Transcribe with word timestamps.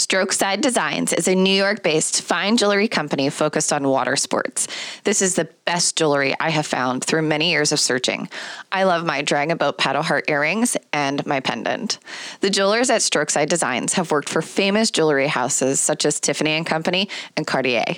Strokeside 0.00 0.62
Designs 0.62 1.12
is 1.12 1.28
a 1.28 1.34
New 1.34 1.54
York 1.54 1.82
based 1.82 2.22
fine 2.22 2.56
jewelry 2.56 2.88
company 2.88 3.28
focused 3.28 3.70
on 3.70 3.86
water 3.86 4.16
sports. 4.16 4.66
This 5.04 5.20
is 5.20 5.34
the 5.34 5.46
best 5.66 5.94
jewelry 5.94 6.34
I 6.40 6.48
have 6.48 6.64
found 6.64 7.04
through 7.04 7.20
many 7.20 7.50
years 7.50 7.70
of 7.70 7.78
searching. 7.78 8.30
I 8.72 8.84
love 8.84 9.04
my 9.04 9.20
Dragon 9.20 9.58
Boat 9.58 9.76
paddle 9.76 10.02
heart 10.02 10.24
earrings 10.30 10.74
and 10.94 11.24
my 11.26 11.40
pendant. 11.40 11.98
The 12.40 12.48
jewelers 12.48 12.88
at 12.88 13.02
Strokeside 13.02 13.50
Designs 13.50 13.92
have 13.92 14.10
worked 14.10 14.30
for 14.30 14.40
famous 14.40 14.90
jewelry 14.90 15.26
houses 15.26 15.80
such 15.80 16.06
as 16.06 16.18
Tiffany 16.18 16.52
and 16.52 16.64
Company 16.64 17.10
and 17.36 17.46
Cartier. 17.46 17.96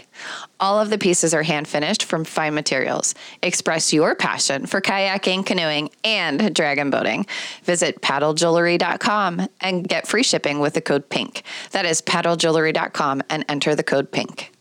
All 0.59 0.81
of 0.81 0.91
the 0.91 0.99
pieces 0.99 1.35
are 1.35 1.43
hand 1.43 1.69
finished 1.69 2.05
from 2.05 2.25
fine 2.25 2.55
materials. 2.55 3.15
Express 3.43 3.93
your 3.93 4.15
passion 4.15 4.67
for 4.67 4.81
kayaking, 4.81 5.47
canoeing, 5.47 5.91
and 6.05 6.55
dragon 6.55 6.91
boating. 6.91 7.27
Visit 7.65 8.01
paddlejewelry.com 8.01 9.49
and 9.61 9.89
get 9.89 10.07
free 10.07 10.23
shipping 10.23 10.59
with 10.59 10.75
the 10.75 10.81
code 10.81 11.09
PINK. 11.09 11.43
That 11.71 11.85
is 11.85 11.92
paddlejewelry.com 12.01 13.23
and 13.29 13.45
enter 13.49 13.75
the 13.75 13.83
code 13.83 14.11
PINK. 14.11 14.53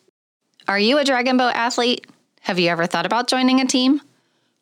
Are 0.68 0.80
you 0.80 0.98
a 0.98 1.06
dragon 1.06 1.38
boat 1.38 1.54
athlete? 1.56 2.06
Have 2.42 2.60
you 2.60 2.70
ever 2.70 2.88
thought 2.88 3.06
about 3.06 3.28
joining 3.28 3.62
a 3.62 3.66
team? 3.66 4.02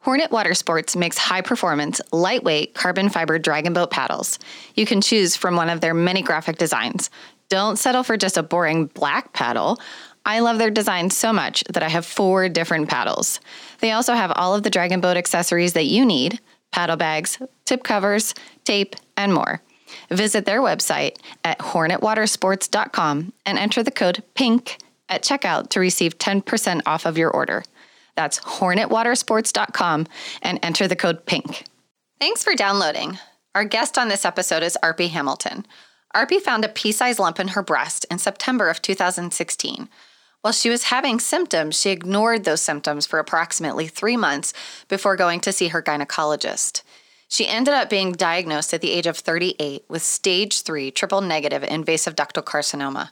Hornet 0.02 0.31
Water 0.31 0.53
Sports 0.53 0.95
makes 0.95 1.17
high 1.17 1.41
performance, 1.41 1.99
lightweight 2.11 2.73
carbon 2.73 3.09
fiber 3.09 3.38
dragon 3.38 3.73
boat 3.73 3.91
paddles. 3.91 4.39
You 4.75 4.85
can 4.85 5.02
choose 5.02 5.35
from 5.35 5.55
one 5.55 5.70
of 5.70 5.81
their 5.81 5.94
many 5.94 6.21
graphic 6.21 6.58
designs. 6.58 7.09
Don't 7.49 7.77
settle 7.77 8.03
for 8.03 8.16
just 8.16 8.38
a 8.38 8.44
boring 8.44 8.86
black 8.86 9.33
paddle. 9.33 9.80
I 10.25 10.39
love 10.39 10.58
their 10.58 10.70
design 10.70 11.09
so 11.09 11.33
much 11.33 11.63
that 11.70 11.83
I 11.83 11.89
have 11.89 12.05
four 12.05 12.47
different 12.47 12.89
paddles. 12.89 13.39
They 13.80 13.91
also 13.91 14.13
have 14.13 14.31
all 14.36 14.53
of 14.53 14.63
the 14.63 14.70
Dragon 14.70 15.02
Boat 15.02 15.17
accessories 15.17 15.73
that 15.73 15.86
you 15.86 16.05
need 16.05 16.39
paddle 16.72 16.97
bags, 16.97 17.41
tip 17.66 17.83
covers, 17.83 18.36
tape, 18.63 18.95
and 19.17 19.33
more. 19.33 19.61
Visit 20.09 20.45
their 20.45 20.61
website 20.61 21.17
at 21.43 21.59
hornetwatersports.com 21.59 23.34
and 23.45 23.57
enter 23.57 23.84
the 23.84 23.91
code 23.91 24.23
PINK 24.35 24.77
at 25.07 25.23
checkout 25.23 25.70
to 25.70 25.80
receive 25.80 26.17
10% 26.17 26.81
off 26.86 27.05
of 27.05 27.17
your 27.17 27.31
order. 27.31 27.64
That's 28.16 28.39
hornetwatersports.com 28.39 30.08
and 30.41 30.59
enter 30.61 30.88
the 30.88 30.95
code 30.95 31.25
PINK. 31.25 31.64
Thanks 32.19 32.44
for 32.44 32.55
downloading. 32.55 33.17
Our 33.55 33.64
guest 33.64 33.97
on 33.97 34.09
this 34.09 34.25
episode 34.25 34.61
is 34.61 34.77
Arpy 34.83 35.09
Hamilton. 35.09 35.66
Arpy 36.16 36.39
found 36.39 36.66
a 36.66 36.69
pea 36.69 36.92
sized 36.92 37.19
lump 37.19 37.39
in 37.39 37.49
her 37.49 37.64
breast 37.64 38.05
in 38.11 38.17
September 38.17 38.69
of 38.69 38.81
2016. 38.81 39.89
While 40.42 40.53
she 40.53 40.69
was 40.69 40.83
having 40.83 41.19
symptoms, 41.19 41.80
she 41.80 41.89
ignored 41.89 42.45
those 42.45 42.61
symptoms 42.61 43.05
for 43.05 43.19
approximately 43.19 43.88
three 43.88 44.16
months 44.16 44.53
before 44.88 45.16
going 45.16 45.42
to 45.42 45.52
see 45.52 45.67
her 45.67 45.81
gynecologist. 45.81 46.81
She 47.30 47.47
ended 47.47 47.75
up 47.75 47.89
being 47.89 48.11
diagnosed 48.11 48.73
at 48.73 48.81
the 48.81 48.91
age 48.91 49.05
of 49.05 49.17
38 49.17 49.85
with 49.88 50.02
stage 50.02 50.63
3 50.63 50.89
triple 50.91 51.22
negative 51.22 51.63
invasive 51.63 52.16
ductal 52.16 52.44
carcinoma. 52.44 53.11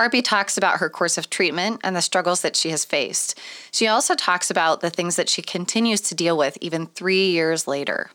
Arpy 0.00 0.24
talks 0.24 0.56
about 0.56 0.78
her 0.78 0.88
course 0.88 1.18
of 1.18 1.28
treatment 1.28 1.80
and 1.84 1.94
the 1.94 2.00
struggles 2.00 2.40
that 2.40 2.56
she 2.56 2.70
has 2.70 2.86
faced. 2.86 3.38
She 3.70 3.86
also 3.86 4.14
talks 4.14 4.50
about 4.50 4.80
the 4.80 4.88
things 4.88 5.16
that 5.16 5.28
she 5.28 5.42
continues 5.42 6.00
to 6.00 6.14
deal 6.14 6.36
with 6.36 6.56
even 6.62 6.86
three 6.86 7.30
years 7.30 7.68
later. 7.68 8.10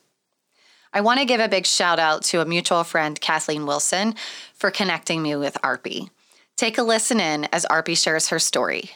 I 0.92 1.02
want 1.02 1.20
to 1.20 1.26
give 1.26 1.40
a 1.40 1.48
big 1.48 1.68
shout 1.68 2.00
out 2.00 2.24
to 2.26 2.42
a 2.42 2.46
mutual 2.46 2.84
friend, 2.84 3.22
Kathleen 3.22 3.68
Wilson, 3.68 4.16
for 4.56 4.72
connecting 4.72 5.22
me 5.22 5.36
with 5.36 5.62
Arpy. 5.64 6.10
Take 6.56 6.80
a 6.80 6.84
listen 6.84 7.20
in 7.20 7.46
as 7.54 7.68
Arpy 7.70 7.96
shares 7.96 8.30
her 8.30 8.40
story. 8.40 8.92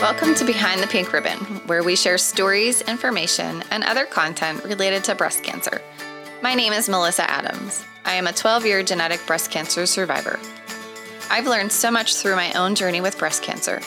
Welcome 0.00 0.34
to 0.36 0.46
Behind 0.46 0.82
the 0.82 0.86
Pink 0.86 1.12
Ribbon, 1.12 1.38
where 1.66 1.82
we 1.82 1.94
share 1.94 2.16
stories, 2.16 2.80
information, 2.80 3.62
and 3.70 3.84
other 3.84 4.06
content 4.06 4.64
related 4.64 5.04
to 5.04 5.14
breast 5.14 5.44
cancer. 5.44 5.82
My 6.40 6.54
name 6.54 6.72
is 6.72 6.88
Melissa 6.88 7.30
Adams. 7.30 7.84
I 8.06 8.14
am 8.14 8.26
a 8.26 8.32
12 8.32 8.64
year 8.64 8.82
genetic 8.82 9.20
breast 9.26 9.50
cancer 9.50 9.84
survivor. 9.84 10.40
I've 11.30 11.46
learned 11.46 11.70
so 11.70 11.90
much 11.90 12.16
through 12.16 12.36
my 12.36 12.50
own 12.54 12.74
journey 12.74 13.02
with 13.02 13.18
breast 13.18 13.42
cancer. 13.42 13.82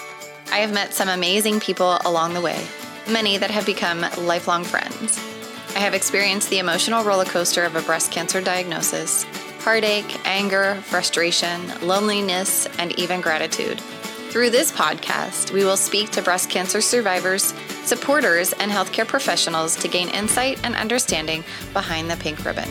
I 0.51 0.57
have 0.57 0.71
met 0.71 0.93
some 0.93 1.09
amazing 1.09 1.59
people 1.59 1.97
along 2.05 2.35
the 2.35 2.41
way, 2.41 2.63
many 3.09 3.39
that 3.39 3.49
have 3.49 3.65
become 3.65 4.05
lifelong 4.19 4.63
friends. 4.63 5.17
I 5.75 5.79
have 5.79 5.95
experienced 5.95 6.51
the 6.51 6.59
emotional 6.59 7.03
roller 7.03 7.25
coaster 7.25 7.63
of 7.63 7.75
a 7.75 7.81
breast 7.81 8.11
cancer 8.11 8.39
diagnosis 8.39 9.25
heartache, 9.61 10.19
anger, 10.27 10.75
frustration, 10.83 11.59
loneliness, 11.81 12.67
and 12.77 12.91
even 12.99 13.19
gratitude. 13.19 13.81
Through 14.33 14.49
this 14.49 14.71
podcast, 14.71 15.51
we 15.51 15.63
will 15.63 15.77
speak 15.77 16.09
to 16.09 16.21
breast 16.23 16.49
cancer 16.49 16.81
survivors, 16.81 17.53
supporters, 17.83 18.51
and 18.53 18.71
healthcare 18.71 19.07
professionals 19.07 19.75
to 19.75 19.87
gain 19.87 20.09
insight 20.09 20.59
and 20.65 20.73
understanding 20.73 21.43
behind 21.71 22.09
the 22.09 22.15
pink 22.15 22.43
ribbon. 22.43 22.67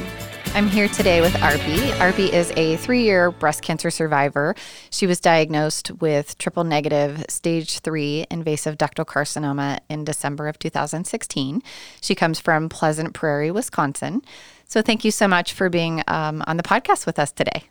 I'm 0.56 0.66
here 0.66 0.88
today 0.88 1.20
with 1.20 1.34
Arpy. 1.34 1.78
Arpy 2.00 2.32
is 2.32 2.50
a 2.56 2.78
three 2.78 3.04
year 3.04 3.30
breast 3.30 3.62
cancer 3.62 3.92
survivor. 3.92 4.56
She 4.90 5.06
was 5.06 5.20
diagnosed 5.20 5.92
with 6.00 6.36
triple 6.36 6.64
negative 6.64 7.24
stage 7.28 7.78
three 7.78 8.26
invasive 8.28 8.76
ductal 8.76 9.06
carcinoma 9.06 9.78
in 9.88 10.02
December 10.02 10.48
of 10.48 10.58
2016. 10.58 11.62
She 12.00 12.16
comes 12.16 12.40
from 12.40 12.70
Pleasant 12.70 13.14
Prairie, 13.14 13.52
Wisconsin. 13.52 14.22
So 14.66 14.82
thank 14.82 15.04
you 15.04 15.12
so 15.12 15.28
much 15.28 15.52
for 15.52 15.68
being 15.68 16.02
um, 16.08 16.42
on 16.48 16.56
the 16.56 16.64
podcast 16.64 17.06
with 17.06 17.20
us 17.20 17.30
today. 17.30 17.68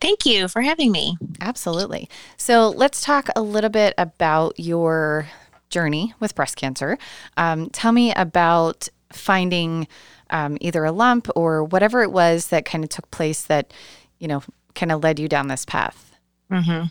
Thank 0.00 0.24
you 0.26 0.48
for 0.48 0.62
having 0.62 0.92
me. 0.92 1.16
Absolutely. 1.40 2.08
So 2.36 2.68
let's 2.68 3.02
talk 3.02 3.28
a 3.34 3.42
little 3.42 3.70
bit 3.70 3.94
about 3.98 4.58
your 4.58 5.28
journey 5.70 6.14
with 6.20 6.34
breast 6.34 6.56
cancer. 6.56 6.98
Um, 7.36 7.70
tell 7.70 7.92
me 7.92 8.12
about 8.14 8.88
finding 9.12 9.88
um, 10.30 10.56
either 10.60 10.84
a 10.84 10.92
lump 10.92 11.28
or 11.34 11.64
whatever 11.64 12.02
it 12.02 12.12
was 12.12 12.48
that 12.48 12.64
kind 12.64 12.84
of 12.84 12.90
took 12.90 13.10
place 13.10 13.42
that, 13.44 13.72
you 14.18 14.28
know, 14.28 14.42
kind 14.74 14.92
of 14.92 15.02
led 15.02 15.18
you 15.18 15.28
down 15.28 15.48
this 15.48 15.64
path. 15.64 16.14
Mm-hmm. 16.50 16.86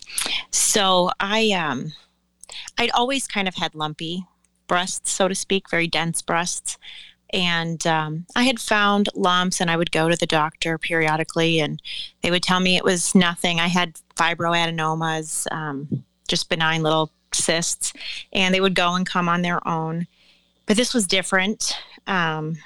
So 0.51 1.11
I, 1.19 1.51
um, 1.51 1.93
I'd 2.77 2.91
always 2.91 3.27
kind 3.27 3.47
of 3.47 3.55
had 3.55 3.73
lumpy 3.73 4.25
breasts, 4.67 5.11
so 5.11 5.27
to 5.27 5.35
speak, 5.35 5.69
very 5.69 5.87
dense 5.87 6.21
breasts 6.21 6.77
and 7.31 7.85
um, 7.85 8.25
I 8.35 8.43
had 8.43 8.59
found 8.59 9.09
lumps, 9.15 9.61
and 9.61 9.69
I 9.69 9.77
would 9.77 9.91
go 9.91 10.09
to 10.09 10.15
the 10.15 10.25
doctor 10.25 10.77
periodically, 10.77 11.59
and 11.59 11.81
they 12.21 12.31
would 12.31 12.43
tell 12.43 12.59
me 12.59 12.77
it 12.77 12.83
was 12.83 13.13
nothing. 13.15 13.59
I 13.59 13.67
had 13.67 13.99
fibroadenomas, 14.15 15.51
um, 15.51 16.03
just 16.27 16.49
benign 16.49 16.83
little 16.83 17.11
cysts, 17.33 17.93
and 18.33 18.53
they 18.53 18.61
would 18.61 18.75
go 18.75 18.95
and 18.95 19.05
come 19.05 19.27
on 19.29 19.41
their 19.41 19.65
own. 19.67 20.07
But 20.65 20.77
this 20.77 20.93
was 20.93 21.07
different. 21.07 21.73
Um, 22.07 22.57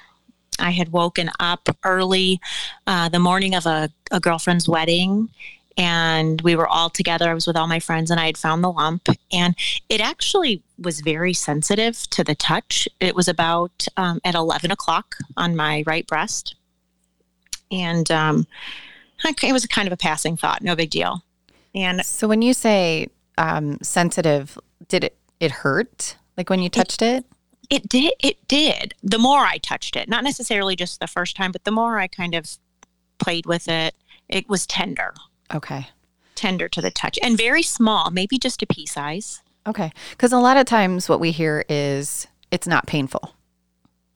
I 0.58 0.70
had 0.70 0.90
woken 0.90 1.30
up 1.40 1.68
early 1.84 2.40
uh, 2.86 3.08
the 3.08 3.18
morning 3.18 3.54
of 3.54 3.66
a, 3.66 3.90
a 4.10 4.20
girlfriend's 4.20 4.68
wedding, 4.68 5.28
and 5.76 6.40
we 6.42 6.56
were 6.56 6.66
all 6.66 6.90
together. 6.90 7.30
I 7.30 7.34
was 7.34 7.46
with 7.46 7.56
all 7.56 7.66
my 7.66 7.80
friends, 7.80 8.10
and 8.10 8.20
I 8.20 8.26
had 8.26 8.38
found 8.38 8.62
the 8.62 8.70
lump, 8.70 9.08
and 9.32 9.54
it 9.88 10.00
actually 10.00 10.62
was 10.78 11.00
very 11.00 11.32
sensitive 11.32 12.08
to 12.10 12.24
the 12.24 12.34
touch. 12.34 12.88
It 13.00 13.14
was 13.14 13.28
about 13.28 13.86
um, 13.96 14.20
at 14.24 14.34
11 14.34 14.70
o'clock 14.70 15.16
on 15.36 15.56
my 15.56 15.84
right 15.86 16.06
breast, 16.06 16.54
and 17.70 18.10
um, 18.10 18.46
it 19.24 19.52
was 19.52 19.66
kind 19.66 19.86
of 19.86 19.92
a 19.92 19.96
passing 19.96 20.36
thought, 20.36 20.62
no 20.62 20.76
big 20.76 20.90
deal. 20.90 21.22
And 21.74 22.04
so, 22.04 22.28
when 22.28 22.42
you 22.42 22.52
say 22.52 23.08
um, 23.38 23.78
sensitive, 23.82 24.58
did 24.88 25.04
it 25.04 25.16
it 25.42 25.50
hurt? 25.50 26.16
Like 26.36 26.48
when 26.48 26.62
you 26.62 26.68
touched 26.68 27.02
it? 27.02 27.24
it? 27.70 27.82
It 27.82 27.88
did. 27.88 28.14
It 28.20 28.48
did. 28.48 28.94
The 29.02 29.18
more 29.18 29.40
I 29.40 29.58
touched 29.58 29.96
it, 29.96 30.08
not 30.08 30.24
necessarily 30.24 30.76
just 30.76 31.00
the 31.00 31.06
first 31.06 31.36
time, 31.36 31.52
but 31.52 31.64
the 31.64 31.70
more 31.70 31.98
I 31.98 32.06
kind 32.06 32.34
of 32.34 32.58
played 33.18 33.46
with 33.46 33.68
it, 33.68 33.94
it 34.28 34.48
was 34.48 34.66
tender. 34.66 35.14
Okay. 35.54 35.88
Tender 36.34 36.68
to 36.68 36.80
the 36.80 36.90
touch 36.90 37.18
and 37.22 37.36
very 37.36 37.62
small, 37.62 38.10
maybe 38.10 38.38
just 38.38 38.62
a 38.62 38.66
pea 38.66 38.86
size. 38.86 39.42
Okay. 39.66 39.92
Because 40.10 40.32
a 40.32 40.38
lot 40.38 40.56
of 40.56 40.66
times 40.66 41.08
what 41.08 41.20
we 41.20 41.30
hear 41.30 41.64
is 41.68 42.26
it's 42.50 42.66
not 42.66 42.86
painful. 42.86 43.34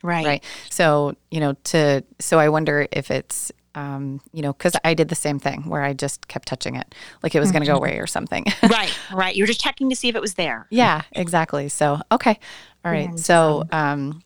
Right. 0.02 0.26
Right. 0.26 0.44
So, 0.70 1.16
you 1.30 1.41
know, 1.41 1.54
to, 1.64 2.04
so 2.19 2.38
I 2.38 2.48
wonder 2.48 2.86
if 2.92 3.10
it's, 3.10 3.52
um, 3.75 4.20
you 4.32 4.42
know, 4.42 4.52
because 4.52 4.75
I 4.84 4.94
did 4.94 5.08
the 5.08 5.14
same 5.14 5.38
thing 5.38 5.69
where 5.69 5.82
I 5.82 5.93
just 5.93 6.28
kept 6.28 6.49
touching 6.49 6.76
it 6.76 6.94
like 7.22 7.34
it 7.34 7.40
was 7.40 7.52
going 7.52 7.62
to 7.62 7.66
go 7.66 7.75
mm-hmm. 7.75 7.84
away 7.84 7.99
or 7.99 8.06
something. 8.06 8.44
right, 8.62 8.93
right. 9.12 9.37
You're 9.37 9.46
just 9.46 9.61
checking 9.61 9.90
to 9.90 9.96
see 9.96 10.08
if 10.08 10.14
it 10.14 10.22
was 10.22 10.34
there. 10.34 10.66
Yeah, 10.70 11.02
exactly. 11.12 11.69
So, 11.69 12.00
okay, 12.11 12.38
all 12.84 12.93
right. 12.93 13.19
so, 13.19 13.64
um, 13.72 14.22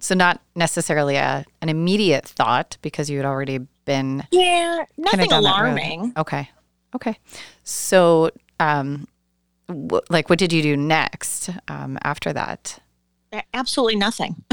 so 0.00 0.14
not 0.14 0.40
necessarily 0.54 1.16
a 1.16 1.44
an 1.60 1.68
immediate 1.68 2.26
thought 2.26 2.78
because 2.82 3.10
you 3.10 3.16
had 3.16 3.26
already 3.26 3.60
been 3.88 4.24
yeah 4.30 4.84
nothing 4.96 5.32
alarming. 5.32 6.12
Okay, 6.16 6.48
okay. 6.94 7.18
So, 7.64 8.30
um, 8.60 9.08
w- 9.66 10.02
like, 10.10 10.30
what 10.30 10.38
did 10.38 10.52
you 10.52 10.62
do 10.62 10.76
next 10.76 11.50
um, 11.66 11.98
after 12.02 12.32
that? 12.32 12.78
Absolutely 13.52 13.96
nothing. 13.96 14.44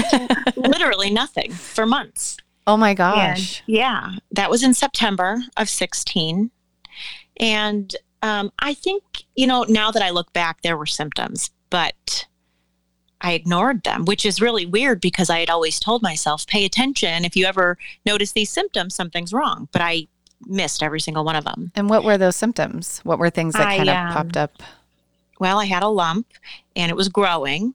Literally 0.56 1.10
nothing 1.10 1.52
for 1.52 1.86
months. 1.86 2.36
Oh 2.66 2.76
my 2.76 2.94
gosh. 2.94 3.60
And 3.60 3.62
yeah, 3.66 4.10
that 4.32 4.50
was 4.50 4.62
in 4.62 4.74
September 4.74 5.38
of 5.56 5.68
16. 5.68 6.50
And 7.40 7.96
um, 8.22 8.50
I 8.58 8.74
think, 8.74 9.02
you 9.36 9.46
know, 9.46 9.64
now 9.68 9.90
that 9.90 10.02
I 10.02 10.10
look 10.10 10.32
back, 10.32 10.62
there 10.62 10.76
were 10.76 10.86
symptoms, 10.86 11.50
but 11.70 12.26
I 13.20 13.32
ignored 13.32 13.82
them, 13.82 14.04
which 14.04 14.24
is 14.24 14.40
really 14.40 14.64
weird 14.64 15.00
because 15.00 15.28
I 15.28 15.40
had 15.40 15.50
always 15.50 15.80
told 15.80 16.02
myself, 16.02 16.46
pay 16.46 16.64
attention. 16.64 17.24
If 17.24 17.36
you 17.36 17.46
ever 17.46 17.76
notice 18.06 18.32
these 18.32 18.50
symptoms, 18.50 18.94
something's 18.94 19.32
wrong. 19.32 19.68
But 19.72 19.82
I 19.82 20.06
missed 20.46 20.82
every 20.82 21.00
single 21.00 21.24
one 21.24 21.36
of 21.36 21.44
them. 21.44 21.72
And 21.74 21.90
what 21.90 22.04
were 22.04 22.16
those 22.16 22.36
symptoms? 22.36 23.00
What 23.00 23.18
were 23.18 23.30
things 23.30 23.54
that 23.54 23.66
I, 23.66 23.76
kind 23.78 23.88
of 23.88 23.96
um, 23.96 24.12
popped 24.12 24.36
up? 24.36 24.62
Well, 25.40 25.58
I 25.58 25.64
had 25.64 25.82
a 25.82 25.88
lump 25.88 26.26
and 26.76 26.90
it 26.90 26.96
was 26.96 27.08
growing. 27.08 27.74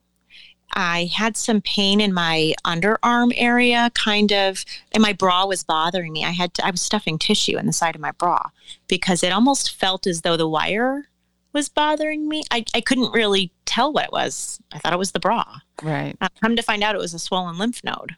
I 0.75 1.11
had 1.13 1.37
some 1.37 1.61
pain 1.61 2.01
in 2.01 2.13
my 2.13 2.55
underarm 2.65 3.31
area, 3.35 3.91
kind 3.93 4.31
of, 4.33 4.65
and 4.91 5.03
my 5.03 5.13
bra 5.13 5.45
was 5.45 5.63
bothering 5.63 6.11
me. 6.11 6.25
I 6.25 6.31
had 6.31 6.53
to, 6.55 6.65
I 6.65 6.71
was 6.71 6.81
stuffing 6.81 7.19
tissue 7.19 7.57
in 7.57 7.67
the 7.67 7.73
side 7.73 7.93
of 7.93 8.01
my 8.01 8.11
bra 8.11 8.49
because 8.87 9.21
it 9.23 9.31
almost 9.31 9.75
felt 9.75 10.07
as 10.07 10.21
though 10.21 10.35
the 10.35 10.47
wire 10.47 11.09
was 11.53 11.69
bothering 11.69 12.27
me. 12.27 12.43
I, 12.51 12.65
I 12.73 12.81
couldn't 12.81 13.11
really 13.13 13.51
tell 13.65 13.93
what 13.93 14.05
it 14.05 14.11
was. 14.11 14.59
I 14.71 14.79
thought 14.79 14.93
it 14.93 14.99
was 14.99 15.11
the 15.11 15.19
bra. 15.19 15.43
Right. 15.81 16.15
Uh, 16.19 16.27
come 16.41 16.55
to 16.55 16.61
find 16.63 16.83
out, 16.83 16.95
it 16.95 16.99
was 16.99 17.13
a 17.13 17.19
swollen 17.19 17.57
lymph 17.57 17.83
node. 17.83 18.15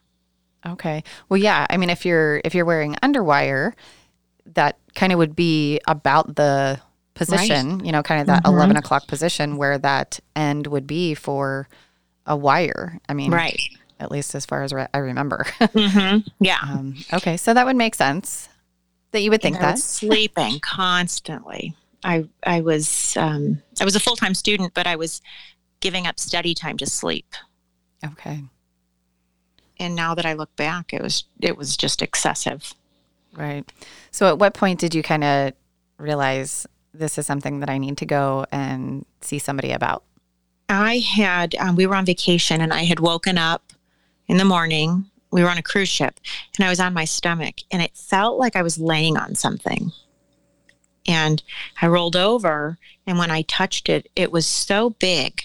Okay. 0.66 1.04
Well, 1.30 1.38
yeah. 1.38 1.68
I 1.70 1.78
mean, 1.78 1.90
if 1.92 2.06
you're 2.06 2.42
if 2.44 2.56
you're 2.56 2.66
wearing 2.66 2.96
underwire, 3.04 3.74
that 4.54 4.78
kind 4.96 5.12
of 5.14 5.20
would 5.20 5.36
be 5.36 5.80
about 5.88 6.36
the 6.36 6.80
position. 7.14 7.86
You 7.86 7.92
know, 7.92 8.02
kind 8.02 8.20
of 8.22 8.28
that 8.28 8.44
Mhm. 8.44 8.50
eleven 8.54 8.78
o'clock 8.78 9.08
position 9.08 9.58
where 9.58 9.78
that 9.78 10.20
end 10.36 10.68
would 10.68 10.88
be 10.88 11.14
for 11.14 11.68
a 12.26 12.36
wire. 12.36 13.00
I 13.08 13.14
mean, 13.14 13.32
Right. 13.32 13.60
At 14.00 14.12
least 14.12 14.36
as 14.36 14.46
far 14.46 14.64
as 14.64 14.74
re- 14.74 14.88
I 14.94 14.98
remember. 14.98 15.46
hmm 15.74 16.18
Yeah. 16.40 16.58
um, 16.64 16.96
okay, 17.14 17.38
so 17.38 17.54
that 17.54 17.66
would 17.66 17.76
make 17.78 17.96
sense 17.96 18.50
that 19.12 19.22
you 19.22 19.30
would 19.32 19.42
think 19.42 19.60
that. 19.60 19.74
was 19.74 19.84
sleeping 19.84 20.60
constantly. 20.60 21.76
I 22.06 22.30
I 22.44 22.62
was 22.62 23.18
um, 23.18 23.62
I 23.82 23.84
was 23.84 23.96
a 23.96 24.00
full 24.00 24.16
time 24.16 24.36
student, 24.36 24.74
but 24.74 24.88
I 24.88 24.96
was 24.96 25.22
giving 25.82 26.08
up 26.08 26.20
study 26.20 26.54
time 26.54 26.78
to 26.78 26.86
sleep. 26.86 27.36
Okay. 28.06 28.44
And 29.78 29.96
now 29.96 30.16
that 30.16 30.26
I 30.26 30.34
look 30.34 30.56
back, 30.56 30.94
it 30.94 31.02
was 31.02 31.26
it 31.42 31.58
was 31.58 31.76
just 31.76 32.02
excessive. 32.02 32.74
Right. 33.34 33.70
So 34.12 34.28
at 34.28 34.40
what 34.40 34.54
point 34.54 34.80
did 34.80 34.96
you 34.96 35.04
kind 35.04 35.24
of 35.24 35.54
realize 35.98 36.66
this 36.94 37.18
is 37.18 37.26
something 37.26 37.60
that 37.60 37.70
I 37.70 37.78
need 37.78 37.98
to 37.98 38.06
go 38.06 38.46
and 38.52 39.06
see 39.22 39.40
somebody 39.40 39.72
about? 39.72 40.04
I 40.70 41.00
had 41.00 41.56
um, 41.56 41.76
we 41.76 41.88
were 41.88 41.96
on 41.96 42.06
vacation, 42.06 42.62
and 42.62 42.72
I 42.72 42.84
had 42.84 43.00
woken 43.00 43.38
up 43.38 43.74
in 44.28 44.38
the 44.38 44.46
morning. 44.46 45.06
We 45.32 45.44
were 45.44 45.50
on 45.50 45.58
a 45.58 45.64
cruise 45.64 45.90
ship, 45.90 46.20
and 46.56 46.66
I 46.66 46.70
was 46.70 46.80
on 46.80 46.94
my 46.94 47.06
stomach, 47.06 47.56
and 47.72 47.82
it 47.82 47.98
felt 47.98 48.38
like 48.38 48.56
I 48.56 48.62
was 48.62 48.78
laying 48.78 49.18
on 49.18 49.36
something. 49.36 49.92
And 51.08 51.44
I 51.82 51.88
rolled 51.88 52.16
over, 52.16 52.78
and 53.06 53.18
when 53.18 53.32
I 53.32 53.44
touched 53.44 53.90
it, 53.90 54.10
it 54.16 54.32
was 54.32 54.48
so 54.48 54.92
big, 54.92 55.42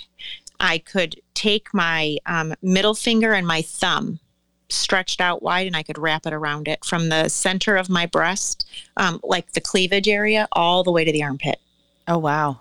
I 0.59 0.79
could 0.79 1.21
take 1.35 1.73
my 1.73 2.19
um, 2.27 2.55
middle 2.63 2.95
finger 2.95 3.33
and 3.33 3.47
my 3.47 3.63
thumb 3.63 4.21
stretched 4.69 5.21
out 5.21 5.43
wide, 5.43 5.67
and 5.67 5.77
I 5.77 5.83
could 5.83 5.99
wrap 5.99 6.27
it 6.27 6.33
around 6.33 6.69
it 6.69 6.85
from 6.85 7.09
the 7.09 7.29
center 7.29 7.77
of 7.77 7.89
my 7.89 8.07
breast, 8.07 8.69
um, 8.97 9.21
like 9.23 9.53
the 9.53 9.61
cleavage 9.61 10.09
area, 10.09 10.49
all 10.53 10.85
the 10.85 10.93
way 10.93 11.05
to 11.05 11.13
the 11.13 11.23
armpit. 11.23 11.59
Oh 12.07 12.19
wow. 12.19 12.61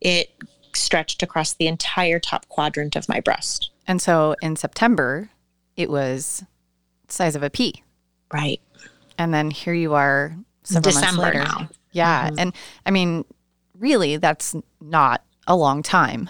It 0.00 0.30
stretched 0.74 1.22
across 1.22 1.54
the 1.54 1.66
entire 1.66 2.18
top 2.18 2.48
quadrant 2.48 2.96
of 2.96 3.08
my 3.08 3.20
breast. 3.20 3.70
And 3.86 4.00
so 4.00 4.36
in 4.42 4.56
September, 4.56 5.30
it 5.76 5.90
was 5.90 6.44
size 7.08 7.34
of 7.34 7.42
a 7.42 7.50
pea. 7.50 7.82
Right. 8.32 8.60
And 9.16 9.32
then 9.32 9.50
here 9.50 9.74
you 9.74 9.94
are 9.94 10.36
December 10.64 11.32
now. 11.34 11.68
Yeah. 11.92 12.30
Mhm. 12.30 12.34
And 12.38 12.52
I 12.86 12.90
mean, 12.90 13.24
really, 13.78 14.16
that's 14.16 14.54
not 14.80 15.22
a 15.46 15.56
long 15.56 15.82
time, 15.82 16.28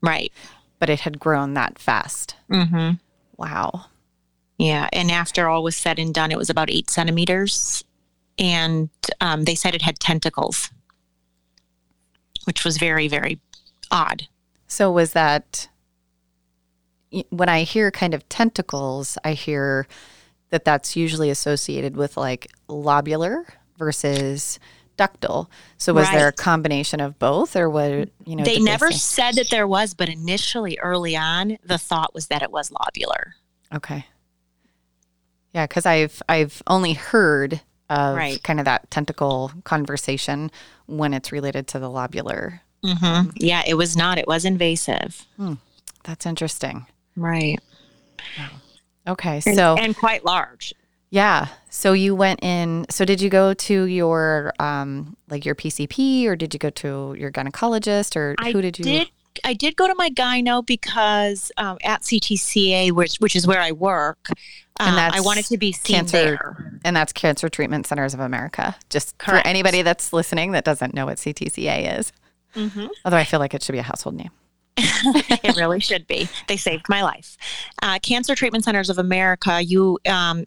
Right. 0.00 0.32
but 0.78 0.88
it 0.90 1.00
had 1.00 1.18
grown 1.18 1.54
that 1.54 1.78
fast. 1.78 2.36
Mm-hmm. 2.50 2.92
Wow. 3.36 3.86
Yeah. 4.58 4.88
And 4.92 5.10
after 5.10 5.48
all 5.48 5.62
was 5.62 5.76
said 5.76 5.98
and 5.98 6.14
done, 6.14 6.30
it 6.32 6.38
was 6.38 6.50
about 6.50 6.70
eight 6.70 6.88
centimeters. 6.90 7.84
And 8.38 8.90
um, 9.20 9.44
they 9.44 9.54
said 9.54 9.74
it 9.74 9.82
had 9.82 9.98
tentacles, 9.98 10.70
which 12.44 12.64
was 12.64 12.78
very, 12.78 13.08
very 13.08 13.40
odd. 13.90 14.28
So 14.68 14.90
was 14.90 15.12
that 15.12 15.68
when 17.30 17.48
I 17.48 17.62
hear 17.62 17.90
kind 17.90 18.14
of 18.14 18.28
tentacles, 18.28 19.16
I 19.24 19.32
hear 19.32 19.86
that 20.50 20.64
that's 20.64 20.96
usually 20.96 21.30
associated 21.30 21.96
with 21.96 22.16
like 22.16 22.50
lobular 22.68 23.44
versus 23.78 24.58
ductal. 24.96 25.48
So 25.78 25.92
was 25.92 26.08
there 26.10 26.28
a 26.28 26.32
combination 26.32 27.00
of 27.00 27.18
both 27.18 27.54
or 27.56 27.68
what, 27.68 28.08
you 28.24 28.36
know, 28.36 28.44
they 28.44 28.58
never 28.60 28.90
say- 28.92 28.98
said 28.98 29.34
that 29.36 29.50
there 29.50 29.66
was, 29.66 29.94
but 29.94 30.08
initially, 30.08 30.78
early 30.80 31.16
on, 31.16 31.58
the 31.64 31.78
thought 31.78 32.14
was 32.14 32.28
that 32.28 32.42
it 32.42 32.50
was 32.50 32.70
lobular. 32.70 33.32
Okay. 33.74 34.06
Yeah, 35.52 35.66
because 35.66 35.86
I've 35.86 36.22
I've 36.28 36.62
only 36.66 36.92
heard 36.92 37.60
of 37.88 38.16
Right. 38.16 38.42
kind 38.42 38.58
of 38.58 38.64
that 38.66 38.90
tentacle 38.90 39.52
conversation 39.64 40.50
when 40.86 41.14
it's 41.14 41.32
related 41.32 41.66
to 41.68 41.78
the 41.78 41.88
lobular. 41.88 42.60
Mm-hmm. 42.84 43.30
Yeah, 43.36 43.62
it 43.66 43.74
was 43.74 43.96
not. 43.96 44.18
It 44.18 44.26
was 44.26 44.44
invasive. 44.44 45.24
That's 46.04 46.26
interesting. 46.26 46.86
Right. 47.16 47.58
Okay, 49.08 49.40
And, 49.46 49.54
so 49.56 49.76
and 49.76 49.96
quite 49.96 50.24
large. 50.24 50.74
Yeah, 51.10 51.48
so 51.70 51.92
you 51.92 52.14
went 52.14 52.42
in. 52.42 52.86
So 52.90 53.04
did 53.04 53.20
you 53.20 53.30
go 53.30 53.54
to 53.54 53.84
your 53.84 54.52
um 54.58 55.16
like 55.28 55.44
your 55.44 55.54
PCP 55.54 56.26
or 56.26 56.36
did 56.36 56.54
you 56.54 56.58
go 56.58 56.70
to 56.70 57.14
your 57.18 57.30
gynecologist 57.30 58.16
or 58.16 58.34
I 58.38 58.52
who 58.52 58.60
did 58.60 58.78
you? 58.78 58.84
did 58.84 59.10
I 59.44 59.52
did 59.54 59.76
go 59.76 59.86
to 59.86 59.94
my 59.94 60.10
gyno 60.10 60.64
because 60.64 61.52
um, 61.58 61.76
at 61.84 62.02
CTCA, 62.02 62.92
which 62.92 63.16
which 63.18 63.36
is 63.36 63.46
where 63.46 63.60
I 63.60 63.72
work, 63.72 64.28
And 64.80 64.96
um, 64.96 65.10
I 65.12 65.20
wanted 65.20 65.44
to 65.46 65.58
be 65.58 65.72
seen 65.72 65.96
cancer- 65.96 66.16
there. 66.16 66.78
And 66.84 66.96
that's 66.96 67.12
Cancer 67.12 67.48
Treatment 67.48 67.86
Centers 67.86 68.14
of 68.14 68.20
America. 68.20 68.76
Just 68.90 69.18
Correct. 69.18 69.44
for 69.44 69.48
anybody 69.48 69.82
that's 69.82 70.12
listening 70.12 70.52
that 70.52 70.64
doesn't 70.64 70.94
know 70.94 71.06
what 71.06 71.18
CTCA 71.18 71.98
is. 71.98 72.12
Mm-hmm. 72.54 72.86
Although 73.04 73.16
I 73.18 73.24
feel 73.24 73.38
like 73.40 73.52
it 73.54 73.62
should 73.62 73.72
be 73.72 73.78
a 73.78 73.82
household 73.82 74.16
name. 74.16 74.30
it 74.78 75.56
really 75.56 75.80
should 75.80 76.06
be. 76.06 76.28
They 76.48 76.56
saved 76.56 76.86
my 76.88 77.02
life. 77.02 77.36
Uh, 77.82 77.98
Cancer 77.98 78.34
Treatment 78.34 78.64
Centers 78.64 78.90
of 78.90 78.98
America. 78.98 79.62
You, 79.62 79.98
um, 80.08 80.46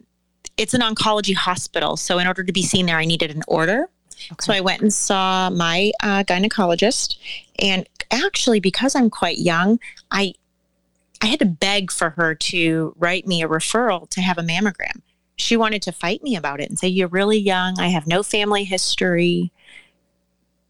it's 0.60 0.74
an 0.74 0.82
oncology 0.82 1.34
hospital. 1.34 1.96
So 1.96 2.18
in 2.18 2.26
order 2.26 2.44
to 2.44 2.52
be 2.52 2.62
seen 2.62 2.84
there, 2.84 2.98
I 2.98 3.06
needed 3.06 3.30
an 3.34 3.42
order. 3.48 3.88
So 4.38 4.52
I 4.52 4.60
went 4.60 4.82
and 4.82 4.92
saw 4.92 5.48
my 5.48 5.92
uh, 6.02 6.22
gynecologist, 6.24 7.16
and 7.58 7.88
actually, 8.10 8.60
because 8.60 8.94
I'm 8.94 9.08
quite 9.08 9.38
young, 9.38 9.80
I 10.10 10.34
I 11.22 11.26
had 11.26 11.38
to 11.38 11.46
beg 11.46 11.90
for 11.90 12.10
her 12.10 12.34
to 12.34 12.94
write 12.98 13.26
me 13.26 13.42
a 13.42 13.48
referral 13.48 14.08
to 14.10 14.20
have 14.20 14.36
a 14.36 14.42
mammogram. 14.42 15.00
She 15.36 15.56
wanted 15.56 15.80
to 15.82 15.92
fight 15.92 16.22
me 16.22 16.36
about 16.36 16.60
it 16.60 16.68
and 16.68 16.78
say, 16.78 16.88
"You're 16.88 17.08
really 17.08 17.38
young. 17.38 17.80
I 17.80 17.88
have 17.88 18.06
no 18.06 18.22
family 18.22 18.64
history." 18.64 19.52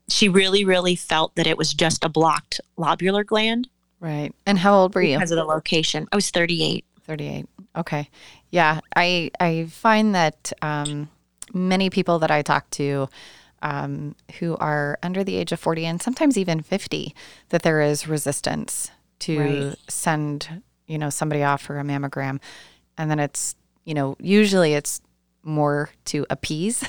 She 0.08 0.28
really, 0.28 0.64
really 0.64 0.94
felt 0.94 1.34
that 1.34 1.48
it 1.48 1.58
was 1.58 1.74
just 1.74 2.04
a 2.04 2.08
blocked 2.08 2.60
lobular 2.78 3.26
gland 3.26 3.68
Right. 4.00 4.34
And 4.46 4.58
how 4.58 4.74
old 4.74 4.94
were 4.94 5.02
you? 5.02 5.18
because 5.18 5.30
of 5.30 5.36
the 5.36 5.44
location. 5.44 6.08
I 6.10 6.16
was 6.16 6.30
38. 6.30 6.84
38. 7.10 7.46
Okay. 7.76 8.08
Yeah. 8.50 8.78
I, 8.94 9.32
I 9.40 9.66
find 9.68 10.14
that 10.14 10.52
um, 10.62 11.08
many 11.52 11.90
people 11.90 12.20
that 12.20 12.30
I 12.30 12.42
talk 12.42 12.70
to 12.70 13.08
um, 13.62 14.14
who 14.38 14.56
are 14.58 14.96
under 15.02 15.24
the 15.24 15.34
age 15.34 15.50
of 15.50 15.58
40 15.58 15.86
and 15.86 16.00
sometimes 16.00 16.38
even 16.38 16.60
50, 16.62 17.12
that 17.48 17.62
there 17.62 17.80
is 17.80 18.06
resistance 18.06 18.92
to 19.20 19.38
Right. 19.40 19.76
send, 19.88 20.62
you 20.86 20.98
know, 20.98 21.10
somebody 21.10 21.42
off 21.42 21.62
for 21.62 21.80
a 21.80 21.82
mammogram. 21.82 22.38
And 22.96 23.10
then 23.10 23.18
it's, 23.18 23.56
you 23.84 23.94
know, 23.94 24.14
usually 24.20 24.74
it's 24.74 25.00
more 25.42 25.90
to 26.06 26.24
appease. 26.30 26.84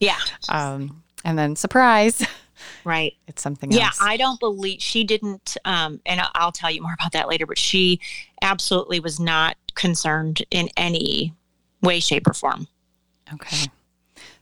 Yeah. 0.00 0.18
Um, 0.48 1.02
and 1.26 1.38
then 1.38 1.56
surprise, 1.56 2.26
Right. 2.84 3.14
it's 3.28 3.42
something 3.42 3.70
else. 3.72 3.78
Yeah, 3.78 3.86
else. 3.86 3.98
I 4.00 4.16
don't 4.16 4.40
believe 4.40 4.80
she 4.82 5.04
didn't. 5.04 5.56
Um, 5.64 6.00
and 6.06 6.20
I'll 6.34 6.52
tell 6.52 6.70
you 6.70 6.82
more 6.82 6.94
about 6.98 7.12
that 7.12 7.28
later. 7.28 7.46
But 7.46 7.58
she 7.58 8.00
absolutely 8.42 9.00
was 9.00 9.18
not 9.20 9.56
concerned 9.74 10.42
in 10.50 10.68
any 10.76 11.34
way, 11.82 12.00
shape, 12.00 12.26
or 12.26 12.32
form. 12.34 12.68
okay. 13.32 13.66